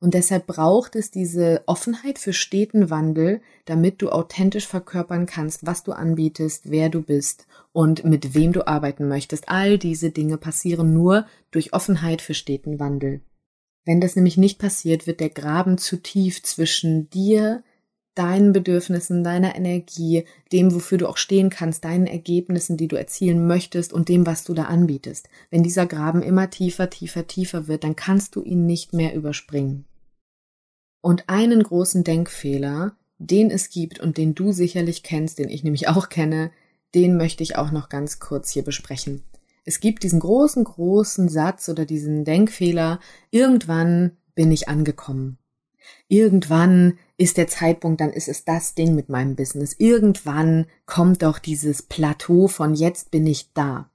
Und 0.02 0.14
deshalb 0.14 0.48
braucht 0.48 0.96
es 0.96 1.12
diese 1.12 1.62
Offenheit 1.66 2.18
für 2.18 2.32
steten 2.32 2.90
Wandel, 2.90 3.40
damit 3.66 4.02
du 4.02 4.10
authentisch 4.10 4.66
verkörpern 4.66 5.26
kannst, 5.26 5.64
was 5.64 5.84
du 5.84 5.92
anbietest, 5.92 6.72
wer 6.72 6.88
du 6.88 7.02
bist 7.02 7.46
und 7.70 8.02
mit 8.02 8.34
wem 8.34 8.52
du 8.52 8.66
arbeiten 8.66 9.06
möchtest. 9.06 9.48
All 9.48 9.78
diese 9.78 10.10
Dinge 10.10 10.38
passieren 10.38 10.92
nur 10.92 11.26
durch 11.52 11.72
Offenheit 11.72 12.20
für 12.20 12.34
steten 12.34 12.80
Wandel. 12.80 13.20
Wenn 13.84 14.00
das 14.00 14.16
nämlich 14.16 14.36
nicht 14.36 14.58
passiert, 14.58 15.06
wird 15.06 15.20
der 15.20 15.30
Graben 15.30 15.78
zu 15.78 16.02
tief 16.02 16.42
zwischen 16.42 17.08
dir, 17.10 17.62
deinen 18.16 18.52
Bedürfnissen, 18.52 19.22
deiner 19.22 19.54
Energie, 19.54 20.24
dem, 20.50 20.74
wofür 20.74 20.98
du 20.98 21.08
auch 21.08 21.16
stehen 21.16 21.48
kannst, 21.48 21.84
deinen 21.84 22.08
Ergebnissen, 22.08 22.76
die 22.76 22.88
du 22.88 22.96
erzielen 22.96 23.46
möchtest 23.46 23.92
und 23.92 24.08
dem, 24.08 24.26
was 24.26 24.42
du 24.42 24.52
da 24.52 24.64
anbietest. 24.64 25.28
Wenn 25.50 25.62
dieser 25.62 25.86
Graben 25.86 26.22
immer 26.22 26.50
tiefer, 26.50 26.90
tiefer, 26.90 27.28
tiefer 27.28 27.68
wird, 27.68 27.84
dann 27.84 27.94
kannst 27.94 28.34
du 28.34 28.42
ihn 28.42 28.66
nicht 28.66 28.94
mehr 28.94 29.14
überspringen. 29.14 29.84
Und 31.02 31.28
einen 31.28 31.62
großen 31.62 32.04
Denkfehler, 32.04 32.96
den 33.18 33.50
es 33.50 33.68
gibt 33.68 34.00
und 34.00 34.16
den 34.16 34.34
du 34.34 34.52
sicherlich 34.52 35.02
kennst, 35.02 35.38
den 35.38 35.50
ich 35.50 35.62
nämlich 35.64 35.88
auch 35.88 36.08
kenne, 36.08 36.50
den 36.94 37.18
möchte 37.18 37.42
ich 37.42 37.56
auch 37.56 37.70
noch 37.70 37.90
ganz 37.90 38.18
kurz 38.18 38.50
hier 38.50 38.62
besprechen. 38.62 39.22
Es 39.64 39.80
gibt 39.80 40.02
diesen 40.02 40.20
großen, 40.20 40.64
großen 40.64 41.28
Satz 41.28 41.68
oder 41.68 41.84
diesen 41.84 42.24
Denkfehler, 42.24 42.98
irgendwann 43.30 44.12
bin 44.34 44.50
ich 44.50 44.68
angekommen. 44.68 45.38
Irgendwann 46.08 46.98
ist 47.16 47.36
der 47.36 47.48
Zeitpunkt, 47.48 48.00
dann 48.00 48.12
ist 48.12 48.28
es 48.28 48.44
das 48.44 48.74
Ding 48.74 48.94
mit 48.94 49.08
meinem 49.08 49.36
Business. 49.36 49.74
Irgendwann 49.78 50.66
kommt 50.86 51.22
doch 51.22 51.38
dieses 51.38 51.82
Plateau 51.82 52.48
von 52.48 52.74
jetzt 52.74 53.10
bin 53.10 53.26
ich 53.26 53.52
da. 53.52 53.88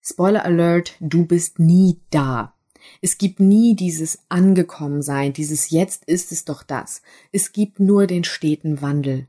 Spoiler 0.00 0.44
Alert, 0.44 0.96
du 1.00 1.26
bist 1.26 1.58
nie 1.58 2.00
da. 2.10 2.55
Es 3.02 3.18
gibt 3.18 3.40
nie 3.40 3.74
dieses 3.76 4.20
Angekommensein, 4.28 5.32
dieses 5.32 5.70
Jetzt 5.70 6.04
ist 6.06 6.32
es 6.32 6.44
doch 6.44 6.62
das. 6.62 7.02
Es 7.32 7.52
gibt 7.52 7.80
nur 7.80 8.06
den 8.06 8.24
steten 8.24 8.80
Wandel. 8.82 9.26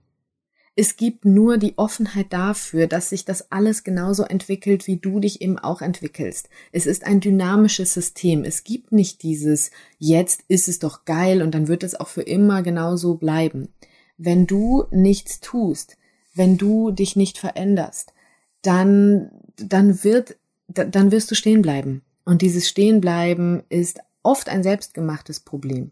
Es 0.80 0.96
gibt 0.96 1.26
nur 1.26 1.58
die 1.58 1.76
Offenheit 1.76 2.32
dafür, 2.32 2.86
dass 2.86 3.10
sich 3.10 3.26
das 3.26 3.52
alles 3.52 3.84
genauso 3.84 4.22
entwickelt, 4.24 4.86
wie 4.86 4.98
du 4.98 5.20
dich 5.20 5.41
eben 5.41 5.58
auch 5.58 5.82
entwickelst. 5.82 6.50
Es 6.72 6.86
ist 6.86 7.04
ein 7.04 7.20
dynamisches 7.20 7.96
System. 7.96 8.43
Es 8.43 8.63
gibt 8.63 8.91
nicht 8.91 9.24
dieses 9.24 9.72
Jetzt 9.98 10.43
ist 10.48 10.67
es 10.67 10.78
doch 10.78 11.04
geil 11.04 11.41
und 11.41 11.56
dann 11.56 11.67
wird 11.67 11.82
es 11.82 12.00
auch 12.00 12.08
für 12.08 12.22
immer 12.22 12.62
genauso 12.62 13.15
bleiben. 13.15 13.70
Wenn 14.20 14.46
du 14.46 14.86
nichts 14.91 15.39
tust, 15.39 15.98
wenn 16.36 16.60
du 16.60 16.91
dich 16.91 17.15
nicht 17.15 17.39
veränderst, 17.39 18.13
dann, 18.62 19.32
dann 19.56 20.04
wird, 20.04 20.38
dann 20.67 21.12
wirst 21.12 21.32
du 21.32 21.36
stehen 21.36 21.63
bleiben. 21.63 22.04
Und 22.28 22.42
dieses 22.42 22.68
Stehenbleiben 22.68 23.63
ist 23.70 24.02
oft 24.22 24.50
ein 24.50 24.62
selbstgemachtes 24.62 25.40
Problem. 25.40 25.92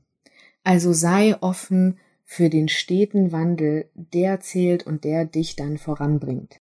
Also 0.65 0.91
sei 0.91 1.41
offen 1.41 1.98
für 2.26 2.50
den 2.50 2.67
steten 2.67 3.32
Wandel, 3.32 3.89
der 3.93 4.41
zählt 4.41 4.86
und 4.86 5.06
der 5.06 5.24
dich 5.24 5.56
dann 5.56 5.78
voranbringt. 5.78 6.60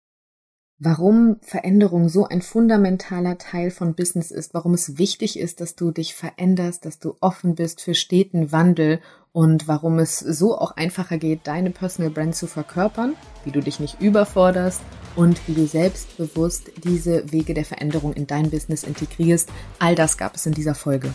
Warum 0.78 1.38
Veränderung 1.40 2.08
so 2.08 2.24
ein 2.24 2.40
fundamentaler 2.40 3.36
Teil 3.36 3.72
von 3.72 3.96
Business 3.96 4.30
ist, 4.30 4.54
warum 4.54 4.74
es 4.74 4.96
wichtig 4.96 5.40
ist, 5.40 5.60
dass 5.60 5.74
du 5.74 5.90
dich 5.90 6.14
veränderst, 6.14 6.84
dass 6.84 7.00
du 7.00 7.16
offen 7.20 7.56
bist 7.56 7.80
für 7.80 7.94
steten 7.94 8.52
Wandel 8.52 9.00
und 9.34 9.66
warum 9.66 9.98
es 9.98 10.20
so 10.20 10.56
auch 10.56 10.76
einfacher 10.76 11.18
geht, 11.18 11.40
deine 11.48 11.70
Personal 11.70 12.12
Brand 12.12 12.36
zu 12.36 12.46
verkörpern, 12.46 13.16
wie 13.44 13.50
du 13.50 13.60
dich 13.60 13.80
nicht 13.80 14.00
überforderst 14.00 14.80
und 15.16 15.48
wie 15.48 15.54
du 15.54 15.66
selbstbewusst 15.66 16.70
diese 16.84 17.32
Wege 17.32 17.52
der 17.52 17.64
Veränderung 17.64 18.12
in 18.12 18.28
dein 18.28 18.48
Business 18.50 18.84
integrierst. 18.84 19.50
All 19.80 19.96
das 19.96 20.18
gab 20.18 20.36
es 20.36 20.46
in 20.46 20.54
dieser 20.54 20.76
Folge. 20.76 21.12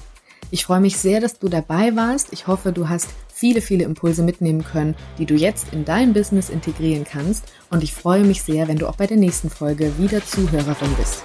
Ich 0.52 0.66
freue 0.66 0.82
mich 0.82 0.98
sehr, 0.98 1.22
dass 1.22 1.40
du 1.40 1.48
dabei 1.48 1.96
warst. 1.96 2.34
Ich 2.34 2.48
hoffe, 2.48 2.74
du 2.74 2.90
hast 2.90 3.08
viele, 3.34 3.62
viele 3.62 3.86
Impulse 3.86 4.22
mitnehmen 4.22 4.66
können, 4.66 4.96
die 5.18 5.26
du 5.26 5.36
jetzt 5.36 5.72
in 5.72 5.86
dein 5.86 6.12
Business 6.12 6.50
integrieren 6.50 7.06
kannst. 7.06 7.46
Und 7.70 7.84
ich 7.84 7.94
freue 7.94 8.26
mich 8.26 8.44
sehr, 8.44 8.68
wenn 8.68 8.78
du 8.78 8.90
auch 8.90 8.98
bei 8.98 9.08
der 9.08 9.18
nächsten 9.18 9.50
Folge 9.50 9.98
wieder 9.98 10.26
Zuhörerin 10.26 10.94
bist. 10.98 11.24